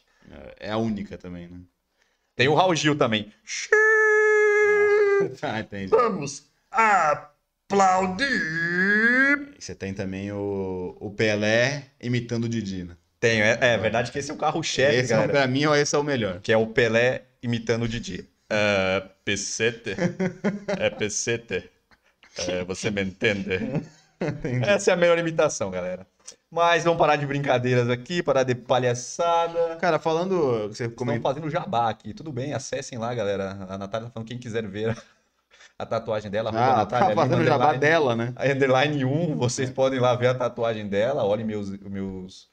[0.58, 1.58] É a única também, né?
[2.36, 3.32] Tem o Raul Gil também.
[5.42, 5.86] Ah, entendi.
[5.88, 8.28] Vamos aplaudir!
[9.58, 12.96] Você tem também o, o Pelé imitando o Didi, né?
[13.18, 15.32] Tenho, é, é verdade que esse é o carro-chefe, esse é, galera.
[15.32, 16.40] pra mim, esse é o melhor.
[16.40, 18.26] que é o Pelé imitando o Didi.
[18.48, 19.94] É, pesete.
[20.78, 21.70] É pesete.
[22.48, 23.58] É, você me entende?
[24.66, 26.06] Essa é a melhor imitação, galera.
[26.50, 29.76] Mas vamos parar de brincadeiras aqui, parar de palhaçada.
[29.76, 30.68] Cara, falando.
[30.68, 32.12] Você Estão fazendo jabá aqui.
[32.12, 33.66] Tudo bem, acessem lá, galera.
[33.68, 34.96] A Natália tá falando quem quiser ver
[35.78, 36.50] a tatuagem dela.
[36.50, 38.34] Ah, Natália tá fazendo jabá dela, né?
[38.36, 42.48] a underline 1, vocês podem lá ver a tatuagem dela, olhem meus, meus,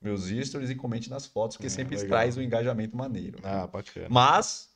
[0.00, 2.08] meus stories e comente nas fotos, porque É, sempre legal.
[2.08, 3.38] traz um engajamento maneiro.
[3.42, 4.06] Ah, bacana.
[4.08, 4.69] Mas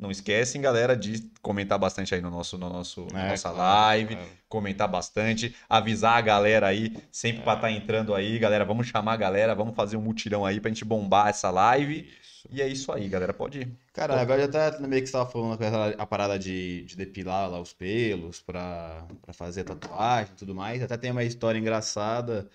[0.00, 4.16] não esquecem, galera, de comentar bastante aí no nosso, no nosso, na É, nossa live,
[4.16, 4.30] claro.
[4.48, 9.16] comentar bastante, avisar a galera aí, sempre pra estar entrando aí, galera, vamos chamar a
[9.16, 12.08] galera, vamos fazer um mutirão aí pra gente bombar essa live.
[12.20, 12.48] Isso.
[12.50, 13.68] E é isso aí, galera, pode ir.
[13.92, 15.58] Cara, agora já até meio que você tava falando
[15.98, 20.82] a parada de, de depilar lá os pelos pra, pra fazer tatuagem e tudo mais.
[20.82, 22.48] Até tem uma história engraçada,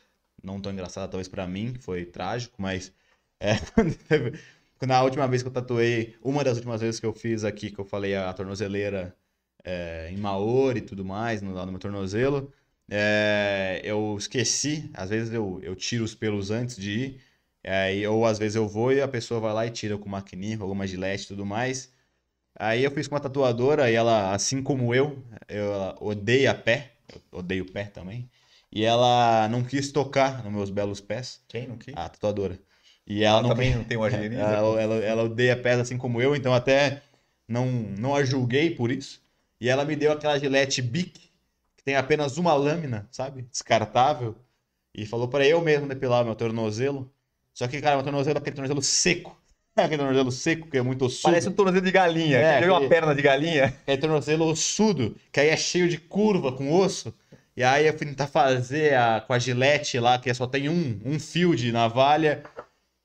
[0.43, 2.91] não tão engraçada talvez pra mim, que foi trágico, mas
[3.39, 3.53] é,
[4.79, 7.13] quando teve- quando a última vez que eu tatuei, uma das últimas vezes que eu
[7.13, 9.15] fiz aqui, que eu falei a tornozeleira
[9.63, 12.53] é, em Maori e tudo mais, no- lá no meu tornozelo,
[12.89, 17.21] é, eu esqueci, às vezes eu, eu tiro os pelos antes de ir,
[17.67, 20.55] Aí, ou às vezes eu vou e a pessoa vai lá e tira com maquininha,
[20.57, 21.91] com alguma gilete e tudo mais.
[22.57, 25.17] Aí eu fiz com uma tatuadora e ela, assim como eu,
[25.49, 28.29] eu odeia pé, eu odeio pé também.
[28.71, 31.93] E ela não quis tocar nos meus belos pés, Quem não quis?
[31.95, 32.59] a tatuadora.
[33.07, 34.41] E ela, também não tem uma agiliza?
[34.41, 37.01] ela, ela, ela odeia pés assim como eu, então até
[37.47, 39.21] não, não a julguei por isso.
[39.61, 41.19] E ela me deu aquela gilete Bic,
[41.77, 43.43] que tem apenas uma lâmina, sabe?
[43.43, 44.35] Descartável.
[44.93, 47.11] E falou para eu mesmo depilar meu tornozelo.
[47.53, 49.37] Só que, cara, meu tornozelo é aquele tornozelo seco.
[49.75, 51.23] aquele tornozelo seco, que é muito ossudo.
[51.31, 52.37] Parece um tornozelo de galinha.
[52.37, 53.65] É, viu uma aquele- perna de galinha?
[53.83, 57.13] Aquele tornozelo ossudo, que aí é cheio de curva com osso.
[57.55, 60.99] E aí eu fui tentar fazer a, com a gilete lá, que só tem um,
[61.05, 62.43] um fio de navalha.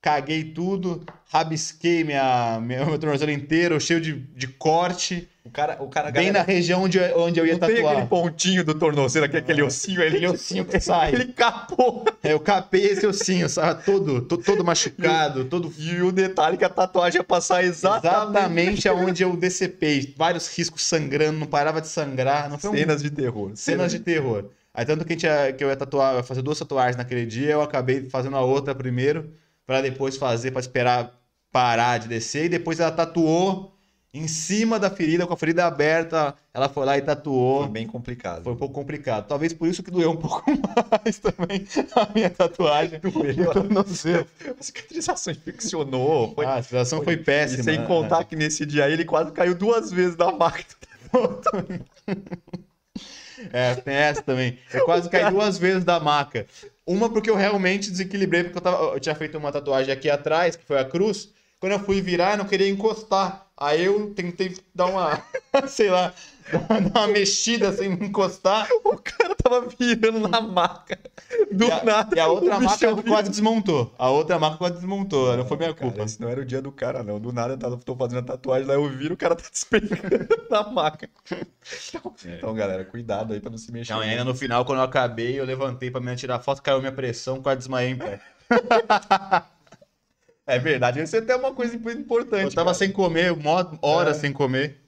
[0.03, 5.29] Caguei tudo, rabisquei minha, meu, meu tornozelo inteiro, cheio de, de corte.
[5.45, 7.75] O cara, o cara Bem galera, na região onde, eu- onde eu ia não tem
[7.77, 7.93] tatuar.
[7.93, 11.13] aquele pontinho do tornozelo, aquele, aquele ossinho, ele, Aquele ossinho que sai.
[11.15, 12.05] ele capou.
[12.23, 13.85] É, eu capei esse ossinho, sabe?
[13.85, 18.07] Todo, to- todo machucado, todo E o detalhe é que a tatuagem ia passar exatamente,
[18.07, 20.15] Exatamente aonde eu decepei.
[20.17, 22.49] Vários riscos sangrando, não parava de sangrar.
[22.49, 22.75] Não foi um...
[22.75, 23.53] cenas de terror.
[23.55, 24.47] cenas de terror.
[24.73, 26.97] Aí tanto que, a gente ia- que eu ia tatuar, eu ia fazer duas tatuagens
[26.97, 29.31] naquele dia, eu acabei fazendo a outra primeiro,
[29.71, 31.17] pra depois fazer, pra esperar
[31.53, 33.73] parar de descer, e depois ela tatuou
[34.13, 37.69] em cima da ferida, com a ferida aberta, ela foi lá e Foi tatuou.
[37.69, 38.43] bem complicado.
[38.43, 39.29] Foi um pouco complicado.
[39.29, 40.43] Talvez por isso que doeu um pouco
[40.91, 41.65] mais também
[41.95, 42.99] a minha tatuagem.
[42.99, 43.53] Doeu.
[43.53, 44.27] Eu não sei.
[44.59, 46.35] A cicatrização infeccionou.
[46.35, 46.47] Foi...
[46.47, 47.61] Ah, a situação foi péssima.
[47.61, 50.67] E sem contar que nesse dia ele quase caiu duas vezes da máquina.
[53.53, 54.59] É, tem essa também.
[54.73, 56.47] Eu quase caí duas vezes da maca.
[56.87, 60.57] Uma porque eu realmente desequilibrei, porque eu, tava, eu tinha feito uma tatuagem aqui atrás,
[60.57, 61.33] que foi a cruz.
[61.61, 63.47] Quando eu fui virar, eu não queria encostar.
[63.57, 65.23] Aí eu tentei dar uma,
[65.69, 66.15] sei lá,
[66.93, 68.69] dar uma mexida sem encostar.
[68.85, 70.99] O cara tava virando na maca.
[71.53, 72.17] Do E a, nada.
[72.17, 73.95] e a outra maca quase desmontou.
[73.99, 75.37] A outra maca quase desmontou.
[75.37, 76.05] Não foi minha Cara, culpa.
[76.05, 77.21] esse não era o dia do cara, não.
[77.21, 80.63] Do nada eu tô fazendo a tatuagem lá, eu viro, o cara tá despencando na
[80.65, 81.09] maca.
[81.89, 83.93] Então, então, galera, cuidado aí pra não se mexer.
[83.93, 86.81] Não, e ainda no final, quando eu acabei, eu levantei pra me tirar foto, caiu
[86.81, 88.21] minha pressão, quase desmaiei em pé.
[90.47, 92.47] É verdade, isso é até uma coisa importante.
[92.47, 92.75] Eu tava cara.
[92.75, 93.33] sem comer,
[93.81, 94.81] horas sem comer.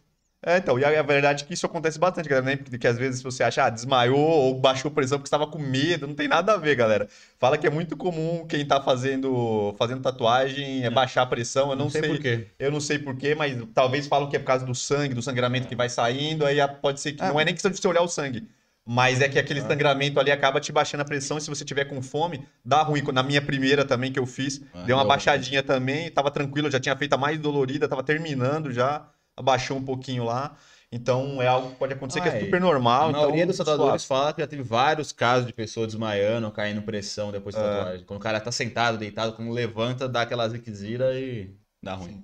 [0.45, 2.57] É, então, e a, a verdade é que isso acontece bastante, galera, né?
[2.57, 6.15] Porque às vezes você acha, ah, desmaiou ou baixou pressão porque estava com medo, não
[6.17, 7.09] tem nada a ver, galera.
[7.39, 11.77] Fala que é muito comum quem tá fazendo, fazendo tatuagem é baixar a pressão, eu
[11.77, 12.49] não, sei, por quê.
[12.59, 15.69] eu não sei porquê, mas talvez falam que é por causa do sangue, do sangramento
[15.69, 17.29] que vai saindo, aí a- pode ser que Ah.
[17.29, 18.49] não é nem questão de você olhar o sangue.
[18.85, 21.85] Mas é que aquele sangramento ali acaba te baixando a pressão e se você tiver
[21.85, 23.01] com fome, dá ruim.
[23.13, 26.81] Na minha primeira também que eu fiz, Ah, deu uma baixadinha também, tava tranquilo, já
[26.81, 30.57] tinha feito a mais dolorida, tava terminando já, abaixou um pouquinho lá.
[30.91, 32.45] Então é algo que pode acontecer que Ah, é é.
[32.45, 33.09] super normal.
[33.09, 36.83] A maioria então, dos tatuadores fala que já teve vários casos de pessoa desmaiando, caindo
[36.83, 37.65] pressão depois da É.
[37.79, 38.05] tatuagem.
[38.07, 42.23] Quando o cara tá sentado, deitado, quando levanta, dá aquela ziquezira e dá ruim.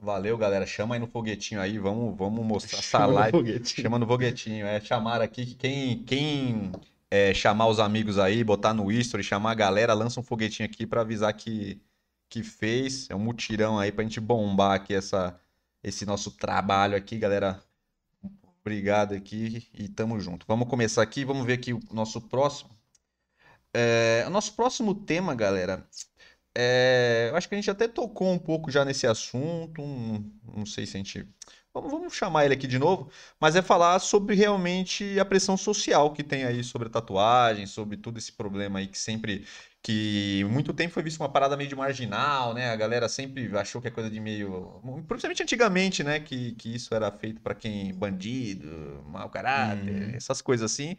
[0.00, 0.64] Valeu, galera.
[0.66, 3.64] Chama aí no foguetinho aí, vamos, vamos mostrar essa live.
[3.64, 4.66] Chama no foguetinho.
[4.66, 6.72] É chamar aqui que quem, quem
[7.10, 10.86] é, chamar os amigos aí, botar no history, chamar a galera, lança um foguetinho aqui
[10.86, 11.80] pra avisar que,
[12.28, 13.08] que fez.
[13.10, 15.36] É um mutirão aí pra gente bombar aqui essa,
[15.82, 17.62] esse nosso trabalho aqui, galera.
[18.60, 20.46] Obrigado aqui e tamo junto.
[20.46, 22.70] Vamos começar aqui, vamos ver aqui o nosso próximo.
[23.72, 25.86] É, o nosso próximo tema, galera,
[26.54, 30.66] é, eu acho que a gente até tocou um pouco já nesse assunto, um- não
[30.66, 31.28] sei se a gente.
[31.74, 33.10] Vamos, vamos chamar ele aqui de novo,
[33.40, 37.96] mas é falar sobre realmente a pressão social que tem aí sobre a tatuagem, sobre
[37.96, 39.46] todo esse problema aí que sempre,
[39.82, 42.70] que muito tempo foi visto uma parada meio de marginal, né?
[42.70, 46.20] A galera sempre achou que é coisa de meio, principalmente antigamente, né?
[46.20, 50.16] Que, que isso era feito para quem bandido, mau caráter, Uhum.
[50.16, 50.96] essas coisas assim.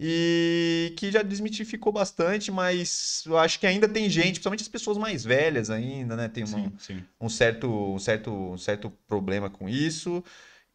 [0.00, 4.96] E que já desmitificou bastante, mas eu acho que ainda tem gente, principalmente as pessoas
[4.96, 6.28] mais velhas ainda, né?
[6.28, 7.04] Tem uma, Sim, sim.
[7.20, 10.22] um certo, um certo, um certo problema com isso.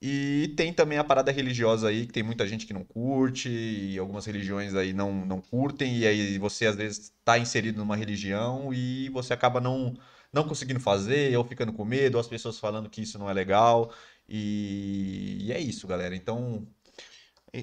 [0.06, 3.98] E tem também a parada religiosa aí, que tem muita gente que não curte, e
[3.98, 8.74] algumas religiões aí não, não curtem, e aí você às vezes está inserido numa religião
[8.74, 9.96] e você acaba não,
[10.34, 13.34] não conseguindo fazer, ou ficando com medo, ou as pessoas falando que isso não é
[13.34, 13.94] legal.
[14.28, 16.14] E, e é isso, galera.
[16.16, 16.68] Então,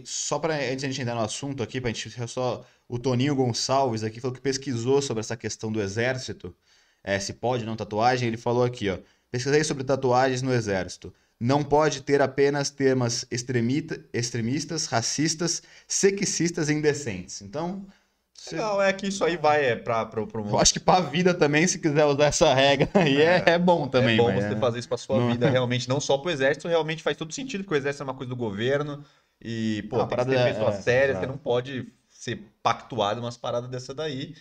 [0.05, 4.21] Só para a gente entrar no assunto aqui, pra gente só o Toninho Gonçalves aqui
[4.21, 6.55] falou que pesquisou sobre essa questão do exército,
[7.03, 8.99] é, se pode não tatuagem, ele falou aqui, ó,
[9.31, 11.13] pesquisei sobre tatuagens no exército.
[11.41, 17.41] Não pode ter apenas temas extremita, extremistas, racistas, sexistas e indecentes.
[17.41, 17.87] Então,
[18.35, 21.01] você- legal, é que isso aí vai é, para pro, pro eu acho que pra
[21.01, 24.15] vida também, se quiser usar essa regra aí, é, é bom também.
[24.15, 26.69] é bom você é- fazer isso pra sua Não- vida, realmente, não só pro exército,
[26.69, 29.03] realmente faz todo sentido, porque o exército é uma coisa do governo
[29.41, 31.25] e, pô, Ah, a tem que parada ter é- pessoa é, séria, exato.
[31.27, 34.35] você não pode ser pactuado umas paradas dessa daí.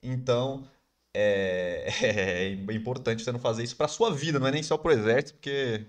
[0.00, 0.68] Então,
[1.12, 1.84] é,
[2.70, 5.34] é importante você não fazer isso pra sua vida, não é nem só pro exército,
[5.34, 5.86] porque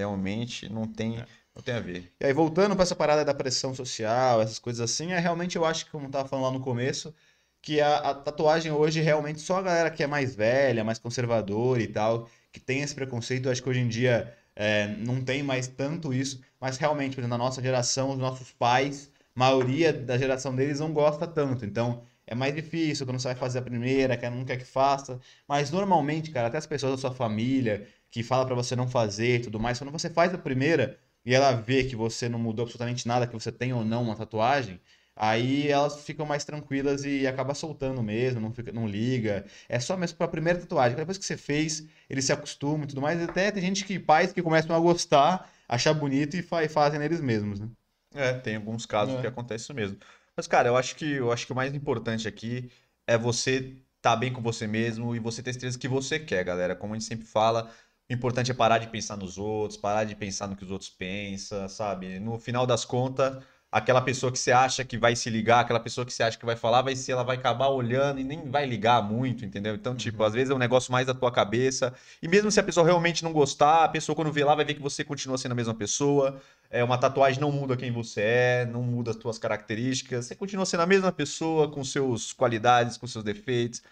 [0.00, 1.26] realmente não tem, É.
[1.54, 2.12] não tem a ver.
[2.20, 5.64] E aí, voltando para essa parada da pressão social, essas coisas assim, é realmente eu
[5.64, 7.14] acho que, como eu tava falando lá no começo,
[7.62, 11.82] que a, a tatuagem hoje realmente só a galera que é mais velha, mais conservadora
[11.82, 15.42] e tal, que tem esse preconceito, eu acho que hoje em dia é, não tem
[15.42, 20.16] mais tanto isso, mas realmente, por exemplo, na nossa geração, os nossos pais, maioria da
[20.18, 24.16] geração deles não gosta tanto, então é mais difícil quando você vai fazer a primeira,
[24.16, 28.22] que não quer que faça, mas normalmente, cara, até as pessoas da sua família que
[28.22, 31.52] fala pra você não fazer e tudo mais, quando você faz a primeira e ela
[31.52, 34.80] vê que você não mudou absolutamente nada, que você tem ou não uma tatuagem,
[35.14, 39.44] aí elas ficam mais tranquilas e acaba soltando mesmo, não, fica, não liga.
[39.68, 40.96] É só mesmo pra primeira tatuagem.
[40.96, 43.20] Depois que você fez, ele se acostuma e tudo mais.
[43.22, 47.20] Até tem gente que, pais que começam a gostar, achar bonito e fa- fazem neles
[47.20, 47.68] mesmos, né?
[48.14, 49.20] É, tem alguns casos É.
[49.20, 49.98] que acontece isso mesmo.
[50.36, 52.70] Mas, cara, eu acho que eu acho que o mais importante aqui
[53.06, 56.74] é você estar bem com você mesmo e você ter certeza que você quer, galera.
[56.74, 57.70] Como a gente sempre fala,
[58.14, 61.68] importante é parar de pensar nos outros, parar de pensar no que os outros pensam,
[61.68, 62.18] sabe?
[62.18, 66.04] No final das contas, aquela pessoa que você acha que vai se ligar, aquela pessoa
[66.04, 68.66] que você acha que vai falar, vai ser, ela vai acabar olhando e nem vai
[68.66, 69.74] ligar muito, entendeu?
[69.76, 70.28] Então, tipo, Uhum.
[70.28, 71.94] às vezes é um negócio mais da tua cabeça.
[72.20, 74.74] E mesmo se a pessoa realmente não gostar, a pessoa quando vê lá vai ver
[74.74, 76.40] que você continua sendo a mesma pessoa.
[76.68, 80.26] É, uma tatuagem não muda quem você é, não muda as tuas características.
[80.26, 83.82] Você continua sendo a mesma pessoa, com seus qualidades, com seus defeitos.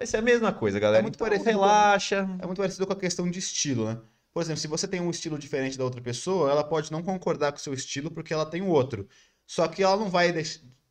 [0.00, 1.02] Vai ser a mesma coisa, galera.
[1.02, 2.26] muito então, parecido relaxa.
[2.40, 4.00] É muito parecido com a questão de estilo, né?
[4.32, 7.52] Por exemplo, se você tem um estilo diferente da outra pessoa, ela pode não concordar
[7.52, 9.06] com o seu estilo porque ela tem o outro.
[9.46, 10.32] Só que ela não vai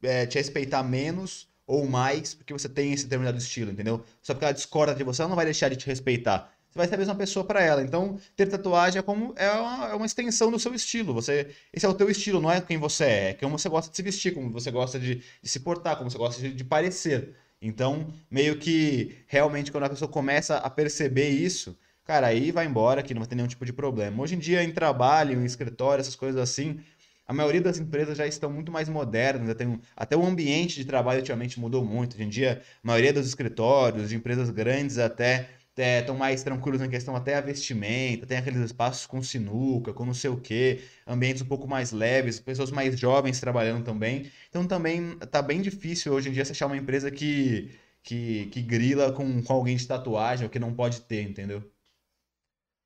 [0.04, 4.06] é, te respeitar menos ou mais porque você tem esse determinado estilo, entendeu?
[4.22, 6.54] Só porque ela discorda de você, ela não vai deixar de te respeitar.
[6.70, 7.82] Você vai ser a mesma pessoa pra ela.
[7.82, 11.16] Então, ter tatuagem é como é uma, é uma extensão do seu estilo.
[11.16, 13.90] Você, esse é o teu estilo, não é quem você é, é como você gosta
[13.90, 16.64] de se vestir, como você gosta de, de se portar, como você gosta de, de
[16.64, 17.36] parecer.
[17.62, 23.04] Então, meio que realmente quando a pessoa começa a perceber isso, cara, aí vai embora
[23.04, 24.22] que não vai ter nenhum tipo de problema.
[24.24, 26.80] Hoje em dia, em trabalho, em escritório, essas coisas assim,
[27.28, 31.20] a maioria das empresas já estão muito mais modernas, tem até o ambiente de trabalho
[31.20, 32.16] ultimamente mudou muito.
[32.16, 35.50] Hoje em dia, a maioria dos escritórios, de empresas grandes até
[35.84, 40.14] estão mais tranquilos em questão até a vestimenta, tem aqueles espaços com sinuca, com não
[40.14, 44.32] sei o quê, ambientes um pouco mais leves, pessoas mais jovens trabalhando também.
[44.50, 47.72] Então também tá bem difícil hoje em dia você achar uma empresa que,
[48.04, 51.64] que, que grila com, com alguém de tatuagem ou que não pode ter, entendeu?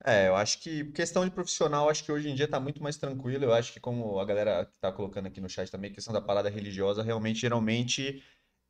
[0.06, 2.98] É, eu acho que questão de profissional, acho que hoje em dia tá muito mais
[2.98, 3.46] tranquilo.
[3.46, 6.50] Eu acho que como a galera tá colocando aqui no chat também, questão da parada
[6.50, 8.22] religiosa, realmente, geralmente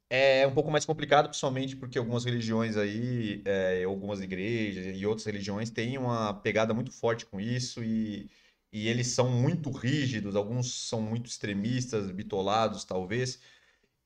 [0.09, 5.25] é um pouco mais complicado, principalmente porque algumas religiões aí, é, algumas igrejas e outras
[5.25, 8.29] religiões têm uma pegada muito forte com isso e,
[8.71, 13.39] e eles são muito rígidos, alguns são muito extremistas, bitolados, talvez.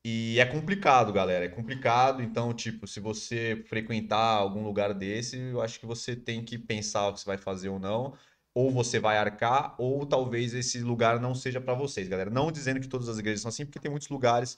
[0.04, 1.44] E é complicado, galera.
[1.44, 2.22] É complicado.
[2.22, 7.08] Então, tipo, se você frequentar algum lugar desse, eu acho que você tem que pensar
[7.08, 8.14] o que você vai fazer ou não.
[8.54, 12.30] Ou você vai arcar, ou talvez esse lugar não seja pra vocês, galera.
[12.30, 14.56] Não dizendo que todas as igrejas são assim, porque tem muitos lugares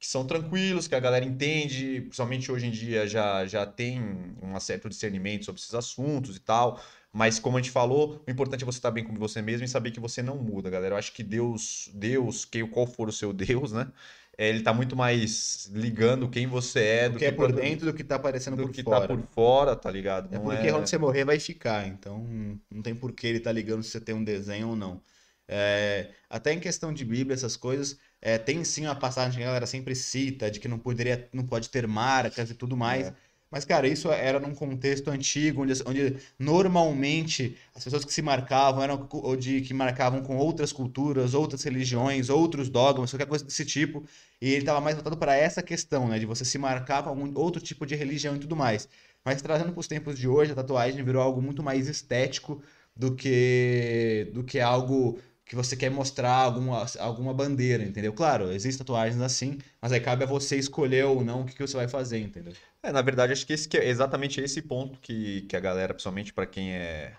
[0.00, 4.00] que são tranquilos, que a galera entende, principalmente hoje em dia já, já tem
[4.42, 6.80] um certo discernimento sobre esses assuntos e tal.
[7.12, 9.68] Mas como a gente falou, o importante é você estar bem com você mesmo e
[9.68, 10.94] saber que você não muda, galera.
[10.94, 13.92] Eu acho que Deus, Deus, quem, qual for o seu Deus, né?
[14.38, 17.46] é, Ele tá muito mais ligando quem você é O do que é que por
[17.48, 19.00] quando- dentro do que tá aparecendo do por que fora.
[19.00, 20.34] tá por fora, tá ligado?
[20.34, 20.70] É Não porque é...
[20.72, 22.24] quando você morrer vai ficar, então
[22.70, 25.02] não tem por que ele tá ligando se você tem um desenho ou não.
[25.48, 29.46] É, até em questão de Bíblia, essas coisas, é, tem sim uma passagem que a
[29.46, 33.08] galera sempre cita de que não poderia, não pode ter marcas e tudo mais.
[33.08, 33.14] É.
[33.50, 38.82] Mas, cara, isso era num contexto antigo, onde, onde normalmente as pessoas que se marcavam
[38.82, 44.04] eram de que marcavam com outras culturas, outras religiões, outros dogmas, qualquer coisa desse tipo.
[44.40, 47.36] E ele estava mais voltado para essa questão, né, de você se marcar com algum
[47.36, 48.88] outro tipo de religião e tudo mais.
[49.24, 52.62] Mas trazendo para os tempos de hoje, a tatuagem virou algo muito mais estético
[52.94, 55.18] do que do que algo
[55.50, 58.12] que você quer mostrar alguma, alguma bandeira, entendeu?
[58.12, 61.66] Claro, existem tatuagens assim, mas aí cabe a você escolher ou não o que, que
[61.66, 62.52] você vai fazer, entendeu?
[62.80, 65.92] É, na verdade, acho que esse que é exatamente esse ponto que, que a galera,
[65.92, 67.16] principalmente para quem é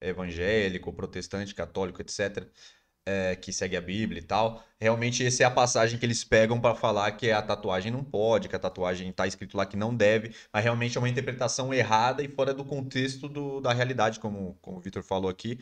[0.00, 2.48] evangélico, protestante, católico, etc.,
[3.04, 6.60] é, que segue a Bíblia e tal, realmente essa é a passagem que eles pegam
[6.60, 9.94] para falar que a tatuagem não pode, que a tatuagem tá escrito lá que não
[9.94, 14.56] deve, mas realmente é uma interpretação errada e fora do contexto do- da realidade, como,
[14.62, 15.58] como o Vitor falou aqui,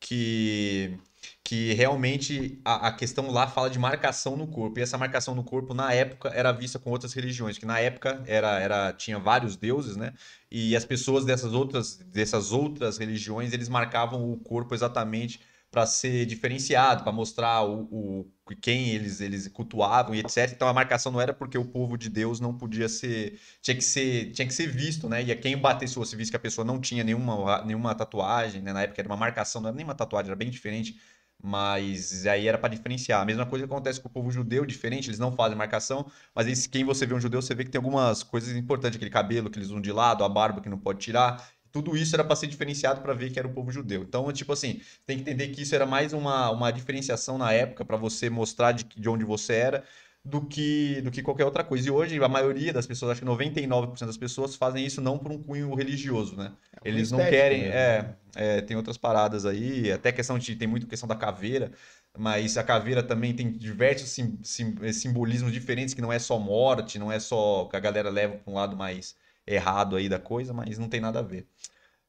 [0.00, 0.98] que,
[1.44, 5.44] que realmente a, a questão lá fala de marcação no corpo, e essa marcação no
[5.44, 9.56] corpo, na época, era vista com outras religiões, que na época era, era, tinha vários
[9.56, 10.12] deuses, né?
[10.50, 16.24] E as pessoas dessas outras, dessas outras religiões, eles marcavam o corpo exatamente para ser
[16.24, 20.54] diferenciado, para mostrar o, o- quem eles, eles cultuavam e etc.
[20.56, 23.82] Então a marcação não era porque o povo de Deus não podia ser, tinha que
[23.84, 25.22] ser, tinha que ser visto, né?
[25.22, 28.72] E quem batesse fosse visto que a pessoa não tinha nenhuma, nenhuma tatuagem, né?
[28.72, 30.98] Na época era uma marcação, não era nem uma tatuagem, era bem diferente.
[31.42, 33.20] Mas aí era para diferenciar.
[33.22, 36.66] A mesma coisa acontece com o povo judeu, diferente, eles não fazem marcação, mas eles-
[36.66, 39.58] quem você vê um judeu, você vê que tem algumas coisas importantes, aquele cabelo que
[39.58, 41.48] eles usam de lado, a barba que não pode tirar.
[41.70, 44.02] Tudo isso era para ser diferenciado para ver que era o povo judeu.
[44.02, 47.84] Então, tipo assim, tem que entender que isso era mais uma, uma diferenciação na época
[47.84, 49.84] para você mostrar de, de onde você era
[50.24, 51.88] do que, do que qualquer outra coisa.
[51.88, 55.32] E hoje, a maioria das pessoas, acho que 99% das pessoas fazem isso não por
[55.32, 56.52] um cunho religioso, né?
[56.84, 57.64] Eles não querem.
[57.64, 58.16] É, né?
[58.34, 60.54] é, tem outras paradas aí, até questão de.
[60.56, 61.72] Tem muito questão da caveira,
[62.16, 66.98] mas a caveira também tem diversos sim- sim- simbolismos diferentes, que não é só morte,
[66.98, 69.16] não é só que a galera leva para um lado mais
[69.46, 71.46] errado aí da coisa, mas não tem nada a ver.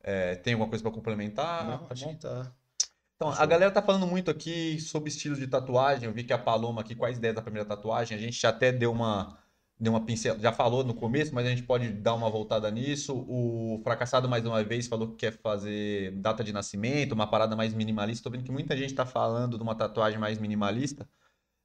[0.01, 1.65] É, tem alguma coisa para complementar?
[1.65, 2.51] Não, acho que tá.
[3.21, 6.05] Então, a galera tá falando muito aqui sobre estilos de tatuagem.
[6.05, 8.17] Eu vi que a Paloma aqui, quais ideias da primeira tatuagem?
[8.17, 9.37] A gente já até deu uma,
[9.77, 13.13] deu uma pincel, já falou no começo, mas a gente pode dar uma voltada nisso.
[13.27, 17.73] O Fracassado, mais uma vez, falou que quer fazer data de nascimento, uma parada mais
[17.73, 18.23] minimalista.
[18.23, 21.05] Tô vendo que muita gente tá falando de uma tatuagem mais minimalista.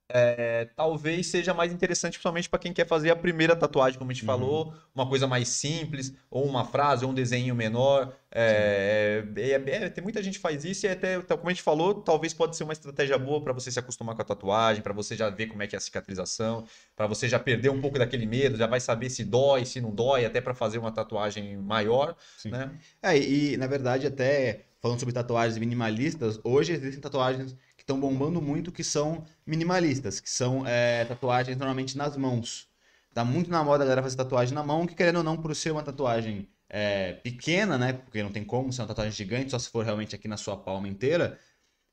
[0.07, 4.15] É, talvez seja mais interessante, principalmente para quem quer fazer a primeira tatuagem, como a
[4.15, 4.27] gente Uhum.
[4.27, 8.15] falou, uma coisa mais simples, ou uma frase, ou um desenho menor.
[8.31, 11.63] É, é, é, tem muita gente que faz isso e até, então, como a gente
[11.63, 14.93] falou, talvez pode ser uma estratégia boa para você se acostumar com a tatuagem, para
[14.93, 17.99] você já ver como é que é a cicatrização, para você já perder um pouco
[17.99, 21.57] daquele medo, já vai saber se dói, se não dói, até para fazer uma tatuagem
[21.57, 22.51] maior, Sim.
[22.51, 22.79] né?
[23.03, 28.73] É, e na verdade, até falando sobre tatuagens minimalistas, hoje existem tatuagens estão bombando muito
[28.73, 32.69] que são minimalistas, que são é, tatuagens normalmente nas mãos.
[33.13, 35.55] Tá muito na moda a galera fazer tatuagem na mão, que querendo ou não, por
[35.55, 37.93] ser uma tatuagem é, pequena, né?
[37.93, 40.57] Porque não tem como ser uma tatuagem gigante, só se for realmente aqui na sua
[40.57, 41.39] palma inteira.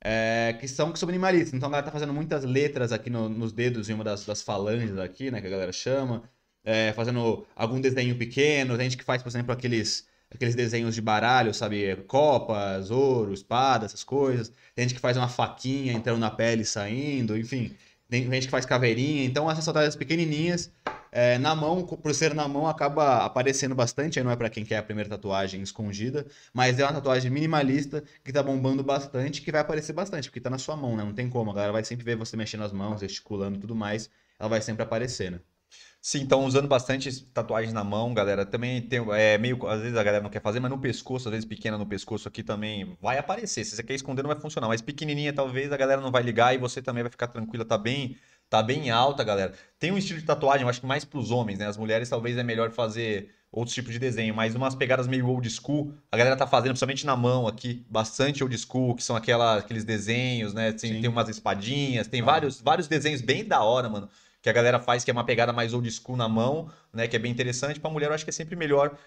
[0.04, 1.54] é, que são que são minimalistas.
[1.54, 4.42] Então a galera tá fazendo muitas letras aqui no- nos dedos em uma das, das
[4.42, 5.42] falanges aqui, né?
[5.42, 6.24] Que a galera chama.
[6.64, 8.78] é, fazendo algum desenho pequeno.
[8.78, 11.96] Tem gente que faz, por exemplo, aqueles, aqueles desenhos de baralho, sabe?
[12.08, 14.52] Copas, ouro, espada, essas coisas.
[14.74, 17.76] Tem gente que faz uma faquinha entrando na pele e saindo, enfim.
[18.10, 19.24] Tem gente que faz caveirinha.
[19.26, 20.72] Então essas tatuagens pequenininhas,
[21.12, 24.20] é, na mão, por ser na mão, acaba aparecendo bastante.
[24.20, 28.04] Aí não é pra quem quer a primeira tatuagem escondida, mas é uma tatuagem minimalista
[28.24, 31.04] que tá bombando bastante, que vai aparecer bastante, porque tá na sua mão, né?
[31.04, 31.52] Não tem como.
[31.52, 34.10] A galera vai sempre ver você mexendo as mãos, gesticulando e tudo mais.
[34.40, 35.40] Ela vai sempre aparecer, né?
[36.04, 38.44] Sim, estão usando bastante tatuagens na mão, galera.
[38.44, 41.32] Também tem, é meio, às vezes a galera não quer fazer, mas no pescoço, às
[41.32, 43.64] vezes pequena no pescoço aqui também vai aparecer.
[43.64, 44.68] Se você quer esconder, não vai funcionar.
[44.68, 47.64] Mas pequenininha, talvez a galera não vai ligar e você também vai ficar tranquila.
[47.64, 48.18] Tá bem,
[48.50, 49.54] tá bem alta, galera.
[49.78, 51.68] Tem um estilo de tatuagem, eu acho que mais pros homens, né?
[51.68, 55.48] As mulheres talvez é melhor fazer outros tipos de desenho, mas umas pegadas meio old
[55.52, 59.58] school, a galera tá fazendo, principalmente na mão aqui, bastante old school, que são aquela,
[59.58, 60.72] aqueles desenhos, né?
[60.72, 61.02] Tem, Sim.
[61.02, 62.26] tem umas espadinhas, tem Ah.
[62.26, 64.10] vários, vários desenhos bem da hora, mano
[64.42, 67.08] que a galera faz, que é uma pegada mais old school na mão, né?
[67.08, 67.80] Que é bem interessante.
[67.80, 68.98] Pra mulher, eu acho que é sempre melhor.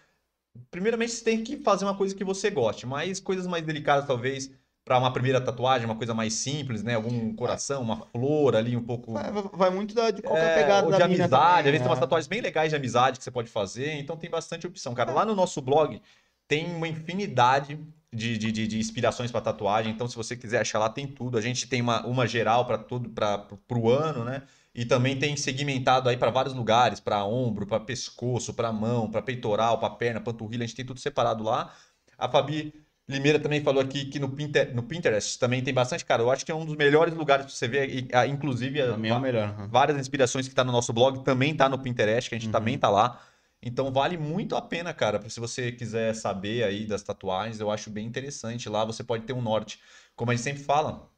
[0.70, 4.50] Primeiramente, você tem que fazer uma coisa que você goste, mas coisas mais delicadas, talvez,
[4.84, 6.94] pra uma primeira tatuagem, uma coisa mais simples, né?
[6.94, 9.12] Algum coração, uma flor ali, um pouco.
[9.12, 11.88] Vai, vai- muito da- de qualquer É, pegada ou de amizade, também, às vezes tem
[11.88, 12.00] umas né?
[12.00, 15.12] tatuagens bem legais de amizade que você pode fazer, então tem bastante opção, cara.
[15.12, 16.00] Lá no nosso blog
[16.46, 17.78] tem uma infinidade
[18.12, 21.36] de, de, de, de inspirações para tatuagem, então se você quiser achar lá, tem tudo.
[21.36, 24.42] A gente tem uma, uma geral para tudo, para o ano, né?
[24.74, 29.22] E também tem segmentado aí para vários lugares, para ombro, para pescoço, para mão, para
[29.22, 31.72] peitoral, para perna, panturrilha, a gente tem tudo separado lá.
[32.18, 32.72] A Fabi
[33.08, 36.22] Limeira também falou aqui que no, Pinter- no Pinterest também tem bastante, cara.
[36.22, 38.92] Eu acho que é um dos melhores lugares para você ver, ah, inclusive a- é
[38.92, 39.44] o melhor.
[39.44, 39.68] aham.
[39.68, 42.52] várias inspirações que tá no nosso blog também tá no Pinterest, que a gente Uhum.
[42.52, 43.20] também tá lá.
[43.62, 47.90] Então vale muito a pena, cara, se você quiser saber aí das tatuagens, eu acho
[47.90, 48.68] bem interessante.
[48.68, 49.78] Lá você pode ter um norte.
[50.16, 51.08] Como a gente sempre fala,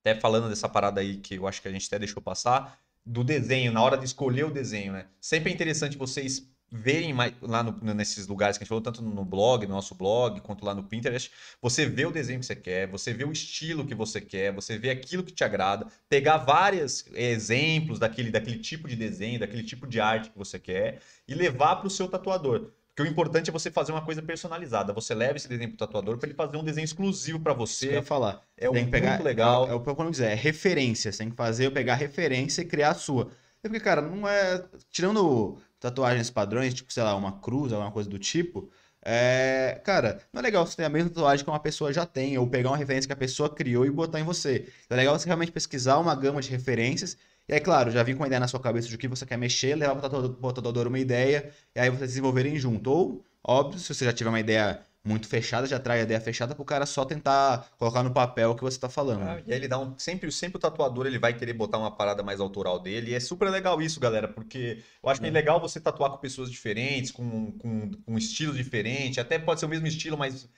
[0.00, 3.22] até falando dessa parada aí que eu acho que a gente até deixou passar, do
[3.24, 5.06] desenho, na hora de escolher o desenho, né?
[5.20, 9.00] Sempre é interessante vocês verem mais, lá no- nesses lugares que a gente falou, tanto
[9.02, 11.30] no blog, no nosso blog, quanto lá no Pinterest,
[11.62, 14.76] você vê o desenho que você quer, você vê o estilo que você quer, você
[14.78, 19.86] vê aquilo que te agrada, pegar vários exemplos daquele, daquele tipo de desenho, daquele tipo
[19.86, 22.72] de arte que você quer e levar para o seu tatuador.
[22.94, 24.92] Porque o importante é você fazer uma coisa personalizada.
[24.92, 27.86] Você leva esse desenho pro tatuador para ele fazer um desenho exclusivo para Isso que
[27.86, 28.06] eu ia você.
[28.06, 28.40] falar.
[28.56, 29.66] É tem um que pegar, muito legal.
[29.66, 31.10] É, é o que eu dizer, é referência.
[31.10, 33.30] Você tem que fazer, pegar referência e criar a sua.
[33.64, 34.64] É porque, cara, não é.
[34.90, 38.70] Tirando tatuagens padrões, tipo, sei lá, uma cruz, alguma coisa do tipo.
[39.06, 42.38] É, cara, não é legal você ter a mesma tatuagem que uma pessoa já tem,
[42.38, 44.72] ou pegar uma referência que a pessoa criou e botar em você.
[44.88, 47.18] É legal você realmente pesquisar uma gama de referências.
[47.48, 49.26] E aí, claro, já vir com uma ideia na sua cabeça de o que você
[49.26, 52.90] quer mexer, levar para o tatuador uma ideia, e aí vocês desenvolverem junto.
[52.90, 56.54] Ou, óbvio, se você já tiver uma ideia muito fechada, já traz a ideia fechada
[56.54, 59.22] pro cara só tentar colocar no papel o que você tá falando.
[59.24, 59.42] Ah?
[59.46, 59.98] E aí ele dá um.
[59.98, 63.10] Sempre, sempre o tatuador ele vai querer botar uma parada mais autoral dele.
[63.10, 65.32] E é super legal isso, galera, porque eu acho que é É.
[65.32, 69.18] legal você tatuar com pessoas diferentes, com, com, com estilos diferentes.
[69.18, 70.48] Até pode ser o mesmo estilo, mas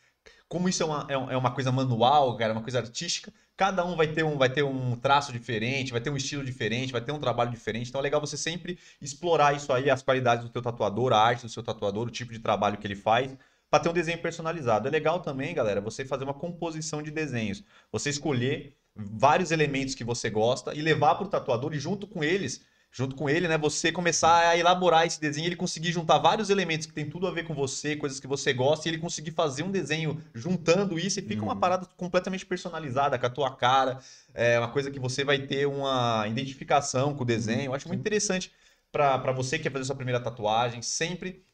[0.49, 3.97] como isso é uma, é é uma coisa manual, cara, uma coisa artística, cada um
[3.97, 7.13] vai ter um, vai ter um traço diferente, vai ter um estilo diferente, vai ter
[7.13, 7.89] um trabalho diferente.
[7.89, 11.43] Então é legal você sempre explorar isso aí, as qualidades do teu tatuador, a arte
[11.43, 13.37] do seu tatuador, o tipo de trabalho que ele faz.
[13.69, 14.87] Para ter um desenho personalizado.
[14.87, 17.65] É legal também, galera, você fazer uma composição de desenhos.
[17.91, 22.23] Você escolher vários elementos que você gosta e levar para o tatuador e junto com
[22.23, 22.65] eles,
[22.97, 26.87] junto com ele, né, você começar a elaborar esse desenho, ele conseguir juntar vários elementos
[26.87, 29.63] que tem tudo a ver com você, coisas que você gosta, e ele conseguir fazer
[29.63, 31.61] um desenho juntando isso e fica uma Uhum.
[31.61, 33.99] parada completamente personalizada com a tua cara,
[34.35, 37.67] é uma coisa que você vai ter uma identificação com o desenho.
[37.67, 38.51] Eu acho muito interessante
[38.91, 41.45] para você que quer fazer sua primeira tatuagem, sempre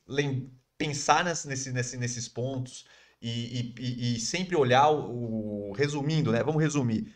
[0.78, 2.85] pensar nesse, nesse, nesse- nesses pontos
[3.20, 5.73] e, e, e sempre olhar o, o.
[5.73, 6.43] Resumindo, né?
[6.43, 7.12] Vamos resumir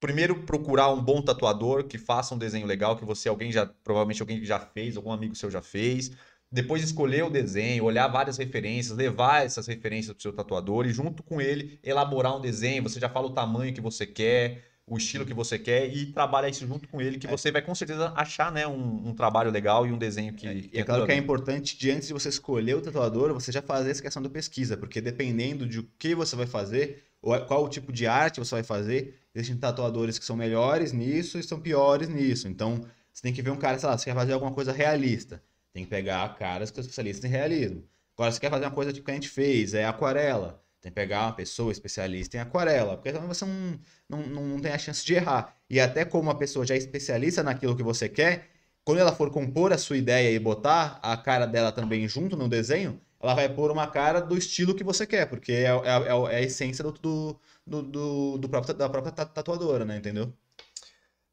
[0.00, 4.20] primeiro procurar um bom tatuador que faça um desenho legal que você alguém já provavelmente
[4.20, 6.12] alguém já fez, algum amigo seu já fez.
[6.50, 10.92] Depois escolher o desenho, olhar várias referências, levar essas referências para o seu tatuador e
[10.92, 12.82] junto com ele elaborar um desenho.
[12.84, 16.48] Você já fala o tamanho que você quer, o estilo que você quer e trabalha
[16.48, 17.30] isso junto com ele, que é.
[17.30, 20.46] você vai com certeza achar né, um, um, trabalho legal e um desenho que.
[20.46, 23.50] É, e é claro que é importante, de antes de você escolher o tatuador, você
[23.50, 27.38] já fazer essa questão da pesquisa, porque dependendo de o que você vai fazer, ou
[27.40, 31.42] qual o tipo de arte você vai fazer, existem tatuadores que são melhores nisso e
[31.42, 32.48] são piores nisso.
[32.48, 32.80] Então,
[33.12, 35.42] você tem que ver um cara, sei lá, você quer fazer alguma coisa realista,
[35.72, 37.84] tem que pegar caras que são especialistas em realismo.
[38.16, 40.62] Agora, você quer fazer uma coisa tipo que a gente fez, é aquarela.
[40.80, 44.72] Tem que pegar uma pessoa especialista em aquarela, porque também você não, não, não tem
[44.72, 45.54] a chance de errar.
[45.68, 48.48] E até como a pessoa já é especialista naquilo que você quer,
[48.84, 52.48] quando ela for compor a sua ideia e botar a cara dela também junto no
[52.48, 56.34] desenho, ela vai pôr uma cara do estilo que você quer, porque é, é, é,
[56.34, 59.96] é a essência do, do, do, do, próprio, da própria tatuadora, né?
[59.96, 60.32] Entendeu?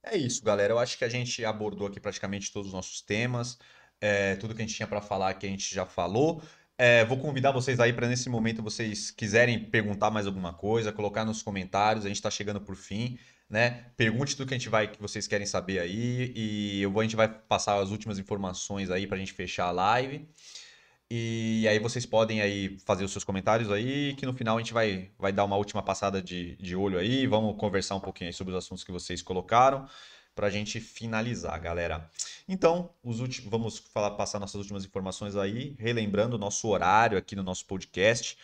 [0.01, 0.73] É isso, galera.
[0.73, 3.57] Eu acho que a gente abordou aqui praticamente todos os nossos temas.
[4.01, 6.41] É, tudo que a gente tinha para falar que a gente já falou.
[6.77, 11.23] É, vou convidar vocês aí para nesse momento vocês quiserem perguntar mais alguma coisa, colocar
[11.23, 12.03] nos comentários.
[12.03, 13.17] A gente está chegando por fim,
[13.49, 13.91] né?
[13.95, 17.15] Pergunte tudo que a gente vai que vocês querem saber aí e eu a gente
[17.15, 20.27] vai passar as últimas informações aí para a gente fechar a live.
[21.15, 24.73] E aí vocês podem aí fazer os seus comentários aí, que no final a gente
[24.73, 28.51] vai, vai dar uma última passada de, de olho aí, vamos conversar um pouquinho sobre
[28.51, 29.87] os assuntos que vocês colocaram
[30.33, 32.09] para a gente finalizar, galera.
[32.49, 37.35] Então, os últimos, vamos falar, passar nossas últimas informações aí, relembrando o nosso horário aqui
[37.35, 38.35] no nosso podcast.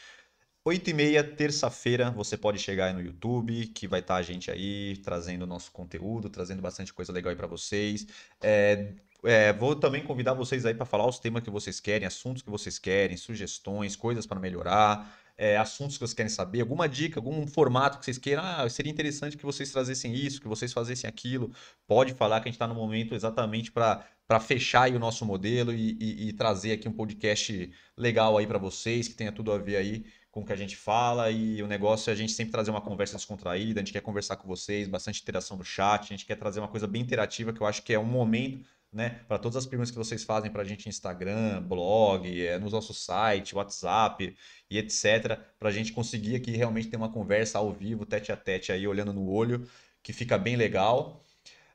[0.63, 4.21] 8 e meia, terça-feira, você pode chegar aí no YouTube, que vai estar tá a
[4.21, 8.05] gente aí trazendo nosso conteúdo, trazendo bastante coisa legal aí para vocês.
[8.39, 8.93] É,
[9.23, 12.49] é, vou também convidar vocês aí para falar os temas que vocês querem, assuntos que
[12.49, 17.47] vocês querem, sugestões, coisas para melhorar é, assuntos que vocês querem saber, alguma dica, algum
[17.47, 21.49] formato que vocês queiram, ah, seria interessante que vocês trazessem isso, que vocês fazessem aquilo,
[21.87, 25.73] pode falar que a gente está no momento exatamente para para fechar o nosso modelo
[25.73, 29.57] e, e, e, trazer aqui um podcast legal aí para vocês, que tenha tudo a
[29.57, 31.31] ver aí com o que a gente fala.
[31.31, 34.35] E o negócio é a gente sempre trazer uma conversa descontraída, a gente quer conversar
[34.35, 37.59] com vocês, bastante interação no chat, a gente quer trazer uma coisa bem interativa que
[37.59, 39.21] eu acho que é um momento né?
[39.27, 42.93] Para todas as perguntas que vocês fazem para a gente Instagram, blog, é, no nosso
[42.93, 44.35] site, WhatsApp
[44.69, 45.39] e etc.
[45.59, 48.87] Para a gente conseguir aqui realmente ter uma conversa ao vivo, tete a tete aí,
[48.87, 49.67] olhando no olho,
[50.01, 51.23] que fica bem legal.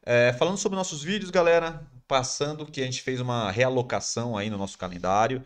[0.03, 4.59] É, falando sobre nossos vídeos, galera, passando que a gente fez uma realocação aí no
[4.59, 5.45] nosso calendário.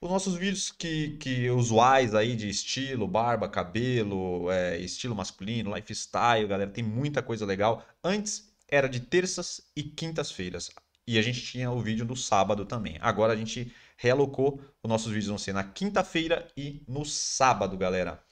[0.00, 6.46] Os nossos vídeos que, que usuais aí de estilo, barba, cabelo, é, estilo masculino, lifestyle,
[6.48, 7.84] galera, tem muita coisa legal.
[8.02, 10.70] Antes era de terças e quintas-feiras.
[11.06, 12.96] E a gente tinha o vídeo no sábado também.
[13.00, 14.60] Agora a gente realocou.
[14.82, 18.22] Os nossos vídeos vão ser na quinta-feira e no sábado, galera.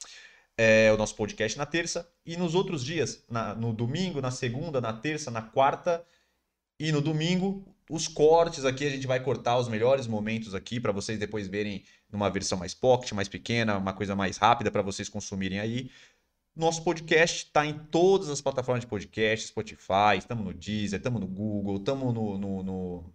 [0.57, 2.09] É o nosso podcast na terça.
[2.25, 6.03] E nos outros dias, na, no domingo, na segunda, na terça, na quarta
[6.79, 8.85] e no domingo, os cortes aqui.
[8.85, 12.73] A gente vai cortar os melhores momentos aqui para vocês depois verem numa versão mais
[12.73, 15.91] pocket, mais pequena, uma coisa mais rápida para vocês consumirem aí.
[16.55, 21.27] Nosso podcast está em todas as plataformas de podcast, Spotify, estamos no Deezer, estamos no
[21.27, 23.13] Google, estamos no, no, no,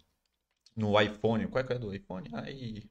[0.74, 1.46] no, iPhone.
[1.48, 2.30] Qual é que é do iPhone?
[2.32, 2.84] Aí.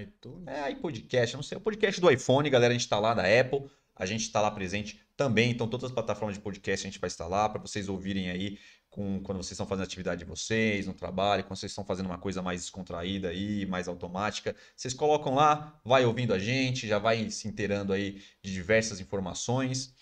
[0.00, 0.46] iTunes?
[0.46, 1.56] É, aí podcast, não sei.
[1.56, 3.70] O podcast do iPhone, galera, a gente está lá da Apple.
[3.96, 5.50] A gente está lá presente também.
[5.50, 8.58] Então, todas as plataformas de podcast a gente vai estar lá para vocês ouvirem aí
[8.90, 12.06] com, quando vocês estão fazendo a atividade de vocês, no trabalho, quando vocês estão fazendo
[12.06, 14.54] uma coisa mais descontraída aí, mais automática.
[14.76, 19.94] Vocês colocam lá, vai ouvindo a gente, já vai se inteirando aí de diversas informações.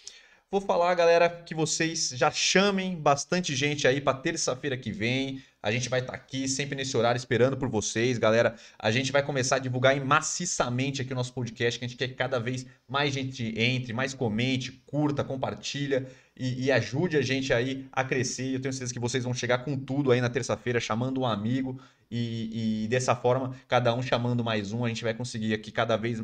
[0.50, 5.42] Vou falar, galera, que vocês já chamem bastante gente aí para terça-feira que vem.
[5.62, 8.56] A gente vai estar tá aqui sempre nesse horário esperando por vocês, galera.
[8.78, 12.08] A gente vai começar a divulgar maciçamente aqui o nosso podcast, que a gente quer
[12.08, 17.52] que cada vez mais gente entre, mais comente, curta, compartilha e, e ajude a gente
[17.52, 18.54] aí a crescer.
[18.54, 21.78] Eu tenho certeza que vocês vão chegar com tudo aí na terça-feira, chamando um amigo
[22.10, 25.98] e, e dessa forma, cada um chamando mais um, a gente vai conseguir aqui cada
[25.98, 26.22] vez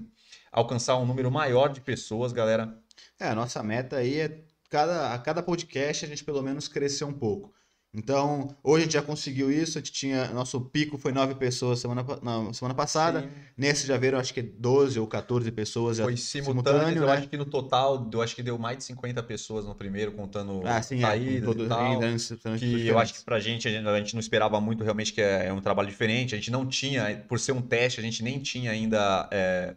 [0.51, 2.83] alcançar um número maior de pessoas, galera
[3.19, 7.05] é, a nossa meta aí é cada, a cada podcast a gente pelo menos crescer
[7.05, 7.55] um pouco.
[7.97, 11.79] Então, hoje a gente já conseguiu isso, a gente tinha, nosso pico foi nove pessoas
[11.79, 13.21] semana, na semana passada.
[13.21, 13.29] Sim.
[13.57, 16.01] Nesse já viram, acho que 12 ou 14 pessoas.
[16.01, 17.13] Foi simultâneo, simultâneo eu né?
[17.13, 20.61] acho que no total, eu acho que deu mais de 50 pessoas no primeiro, contando
[20.67, 22.03] ah, sim, saídas é, todo, e tal.
[22.03, 25.13] Ainda, que eu acho que pra gente, a gente, a gente não esperava muito realmente
[25.13, 26.35] que é, é um trabalho diferente.
[26.35, 29.29] A gente não tinha, por ser um teste, a gente nem tinha ainda...
[29.31, 29.77] É,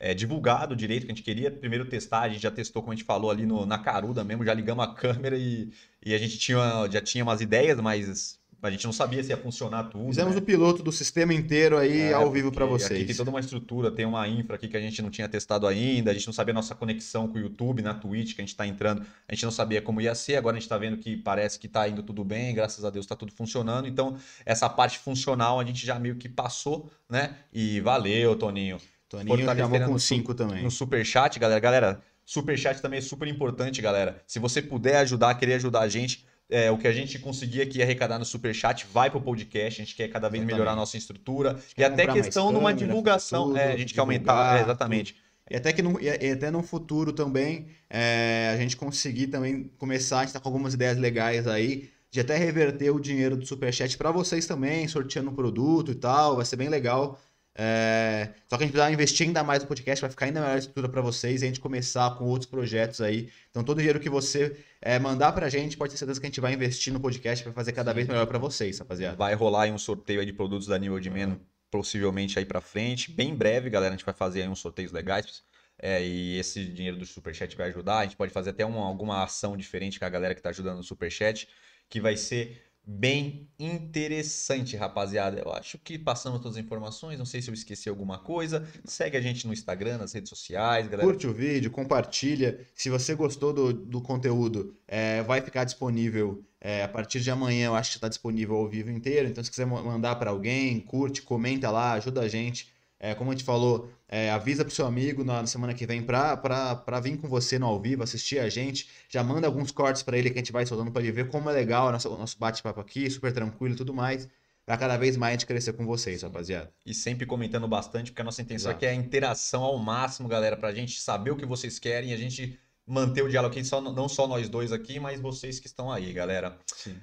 [0.00, 2.22] é, divulgado direito que a gente queria primeiro testar.
[2.22, 4.82] A gente já testou, como a gente falou, ali no, na caruda mesmo, já ligamos
[4.82, 5.70] a câmera e,
[6.04, 9.36] e a gente tinha, já tinha umas ideias, mas a gente não sabia se ia
[9.36, 10.06] funcionar tudo.
[10.06, 10.40] Fizemos né?
[10.40, 12.92] o piloto do sistema inteiro aí É, ao vivo para vocês.
[12.92, 15.66] Aqui tem toda uma estrutura, tem uma infra aqui que a gente não tinha testado
[15.66, 18.42] ainda, a gente não sabia a nossa conexão com o YouTube, na Twitch que a
[18.42, 20.98] gente está entrando, a gente não sabia como ia ser, agora a gente está vendo
[20.98, 24.68] que parece que está indo tudo bem, graças a Deus está tudo funcionando, então essa
[24.68, 27.36] parte funcional a gente já meio que passou, né?
[27.52, 28.78] E valeu, Toninho.
[29.10, 30.62] Toninho fortalecendo chamou com no 5 também.
[30.62, 31.60] No Superchat, galera.
[31.60, 34.22] Galera, Superchat também é super importante, galera.
[34.24, 37.82] Se você puder ajudar, querer ajudar a gente, é, o que a gente conseguir aqui
[37.82, 39.82] arrecadar no Superchat vai pro podcast.
[39.82, 40.52] A gente quer cada vez Exatamente.
[40.52, 41.58] melhorar a nossa estrutura.
[41.76, 43.48] E até questão numa câmera, divulgação.
[43.48, 44.58] tudo, é, a gente quer aumentar.
[44.58, 45.16] é, exatamente.
[45.50, 50.20] E até que no, e até no futuro também é, a gente conseguir também começar,
[50.20, 53.98] a gente tá com algumas ideias legais aí, de até reverter o dinheiro do Superchat
[53.98, 57.18] para vocês também, sorteando um produto e tal, vai ser bem legal.
[57.54, 60.54] É, só que a gente precisa investir ainda mais no podcast, vai ficar ainda melhor
[60.54, 63.28] a estrutura para vocês e a gente começar com outros projetos aí.
[63.50, 66.28] Então todo o dinheiro que você é, mandar pra gente, pode ter certeza que a
[66.28, 69.16] gente vai investir no podcast para fazer cada vez melhor para vocês, rapaziada.
[69.16, 71.38] Vai rolar aí um sorteio aí de produtos da Nível de Man,
[71.70, 73.10] possivelmente aí pra frente.
[73.10, 73.94] Bem breve, galera.
[73.94, 75.42] A gente vai fazer aí uns sorteios legais.
[75.82, 77.98] É, e esse dinheiro do Superchat vai ajudar.
[77.98, 80.76] A gente pode fazer até uma, alguma ação diferente com a galera que tá ajudando
[80.76, 81.48] no Superchat,
[81.88, 85.38] que vai ser bem interessante, rapaziada.
[85.38, 87.18] Eu acho que passamos todas as informações.
[87.18, 88.66] Não sei se eu esqueci alguma coisa.
[88.84, 91.08] Segue a gente no Instagram, nas redes sociais, galera.
[91.08, 92.60] Curte o vídeo, compartilha.
[92.74, 97.66] Se você gostou do, do conteúdo, é, vai ficar disponível é, a partir de amanhã.
[97.66, 99.28] Eu acho que está disponível ao vivo inteiro.
[99.28, 102.68] Então, se quiser ma- mandar para alguém, curte, comenta lá, ajuda a gente.
[103.02, 106.02] É, como a gente falou, é, avisa pro seu amigo na, na semana que vem
[106.02, 108.86] pra, pra, pra vir com você no ao vivo, assistir a gente.
[109.08, 111.48] Já manda alguns cortes para ele que a gente vai soltando para ele ver como
[111.48, 114.28] é legal o nosso, nosso bate-papo aqui, super tranquilo e tudo mais.
[114.66, 116.70] Pra cada vez mais a gente crescer com vocês, rapaziada.
[116.84, 118.76] E sempre comentando bastante, porque a nossa intenção Exato.
[118.76, 122.12] aqui é a interação ao máximo, galera, pra gente saber o que vocês querem e
[122.12, 125.66] a gente manter o diálogo aqui, só, não só nós dois aqui, mas vocês que
[125.66, 126.58] estão aí, galera.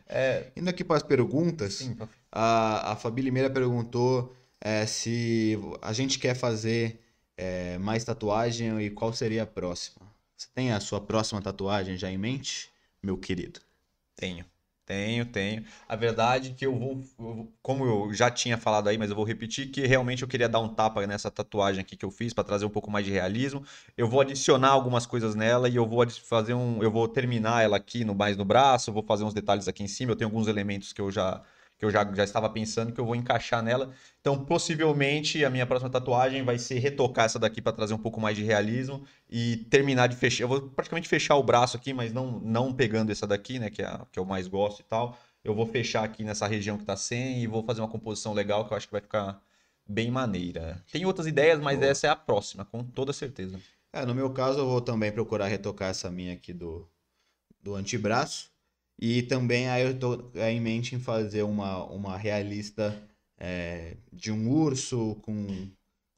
[0.07, 1.75] É, Indo aqui para as perguntas.
[1.75, 1.97] sim,
[2.31, 7.01] A, a Fabi Limeira perguntou é, se a gente quer fazer
[7.35, 10.05] é, mais tatuagem e qual seria a próxima.
[10.35, 12.69] Você tem a sua próxima tatuagem já em mente,
[13.01, 13.59] meu querido?
[14.17, 14.45] tenho.
[14.85, 15.65] Tenho, tenho.
[15.87, 17.03] A verdade é que eu vou,
[17.61, 20.59] como eu já tinha falado aí, mas eu vou repetir que realmente eu queria dar
[20.61, 23.65] um tapa nessa tatuagem aqui que eu fiz para trazer um pouco mais de realismo.
[23.97, 27.75] Eu vou adicionar algumas coisas nela e eu vou fazer um, eu vou terminar ela
[27.75, 30.13] aqui no mais no braço, vou fazer uns detalhes aqui em cima.
[30.13, 31.43] Eu tenho alguns elementos que eu já
[31.77, 33.93] que eu já, já estava pensando que eu vou encaixar nela.
[34.19, 38.19] Então, possivelmente, a minha próxima tatuagem vai ser retocar essa daqui para trazer um pouco
[38.19, 40.43] mais de realismo e terminar de fechar.
[40.43, 43.81] Eu vou praticamente fechar o braço aqui, mas não, não pegando essa daqui, né, que
[43.81, 45.17] é a que eu mais gosto e tal.
[45.43, 48.65] Eu vou fechar aqui nessa região que tá sem e vou fazer uma composição legal
[48.65, 49.39] que eu acho que vai ficar
[49.87, 50.83] bem maneira.
[50.91, 51.91] Tem outras ideias, mas Boa.
[51.91, 53.59] essa é a próxima, com toda certeza.
[53.93, 56.89] É, no meu caso, eu vou também procurar retocar essa minha aqui do,
[57.61, 58.51] do antebraço.
[58.99, 62.99] E também aí eu tô é, em mente em fazer uma, uma realista
[63.37, 65.69] é, de um urso com,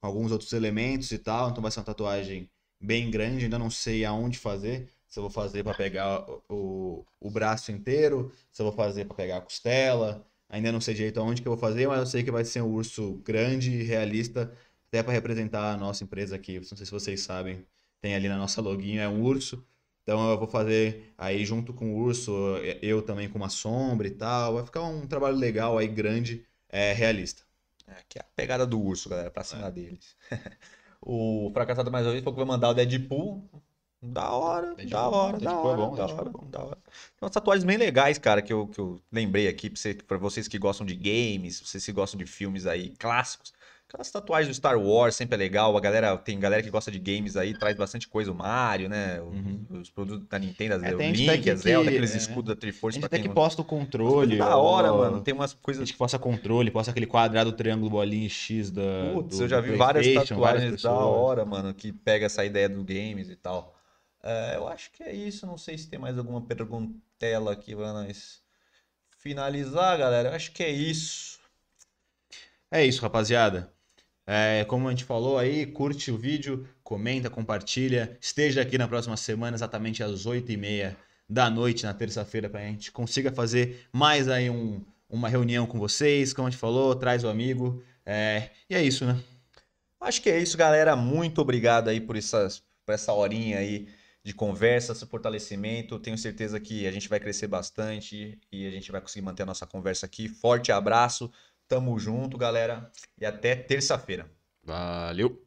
[0.01, 1.49] alguns outros elementos e tal.
[1.49, 2.49] Então vai ser uma tatuagem
[2.81, 4.89] bem grande, ainda não sei aonde fazer.
[5.07, 9.05] Se eu vou fazer para pegar o, o, o braço inteiro, se eu vou fazer
[9.05, 10.25] para pegar a costela.
[10.47, 12.61] Ainda não sei direito aonde que eu vou fazer, mas eu sei que vai ser
[12.61, 14.51] um urso grande e realista,
[14.87, 16.57] até para representar a nossa empresa aqui.
[16.57, 17.63] Não sei se vocês sabem,
[18.01, 19.63] tem ali na nossa login, é um urso.
[20.09, 22.31] Então eu vou fazer aí junto com o urso,
[22.81, 24.55] eu também com uma sombra e tal.
[24.55, 27.43] Vai ficar um trabalho legal aí, grande, é, realista.
[27.87, 29.45] É, que é a pegada do urso, galera, pra É.
[29.45, 30.15] cima deles.
[30.99, 33.47] o fracassado mais uma vez falou que vai mandar o Deadpool.
[34.01, 36.49] Da hora, Deadpool da é hora, da Deadpool é hora, bom, da hora, é bom.
[36.49, 36.77] da hora.
[36.85, 40.17] Tem umas tatuagens bem legais, cara, que eu, que eu lembrei aqui pra, você, pra
[40.17, 43.53] vocês que gostam de games, vocês que gostam de filmes aí clássicos.
[43.89, 45.75] Aquelas tatuagens do Star Wars sempre é legal.
[45.75, 48.31] A galera, tem galera que gosta de games aí, traz bastante coisa.
[48.31, 49.19] O Mario, né?
[49.19, 49.65] Uhum.
[49.81, 52.17] Os produtos da Nintendo, É, o gente Link, a Zelda, que- aqueles é.
[52.17, 54.37] escudos da A Triforce gente pra até quem que posta o controle.
[54.37, 55.21] Da hora, ó, mano.
[55.23, 58.83] Tem umas A coisas gente que posta controle, posta aquele quadrado, triângulo, bolinha X da.
[59.11, 62.45] Putz, do- eu já vi várias PlayStation, várias tatuagens da hora, mano, que pega essa
[62.45, 63.75] ideia do games e tal.
[64.21, 65.47] É, eu acho que é isso.
[65.47, 68.39] Não sei se tem mais alguma perguntela aqui pra nós
[69.17, 70.29] finalizar, galera.
[70.29, 71.39] Eu acho que é isso.
[72.71, 73.73] É isso, rapaziada.
[74.31, 78.15] É, como a gente falou aí, curte o vídeo, comenta, compartilha.
[78.21, 80.95] Esteja aqui na próxima semana, exatamente às 8h30
[81.27, 85.79] da noite, na terça-feira, para a gente consiga fazer mais aí um- uma reunião com
[85.79, 86.31] vocês.
[86.31, 87.81] Como a gente falou, traz o amigo.
[88.05, 89.19] É, e é isso, né?
[89.99, 90.95] Acho que é isso, galera.
[90.95, 93.87] Muito obrigado aí por, essas, por essa horinha aí
[94.23, 95.97] de conversa, esse fortalecimento.
[95.97, 99.45] Tenho certeza que a gente vai crescer bastante e a gente vai conseguir manter a
[99.47, 100.27] nossa conversa aqui.
[100.29, 101.31] Forte abraço.
[101.69, 102.91] Tamo junto, galera.
[103.15, 104.27] E até terça-feira.
[104.63, 105.39] Valeu!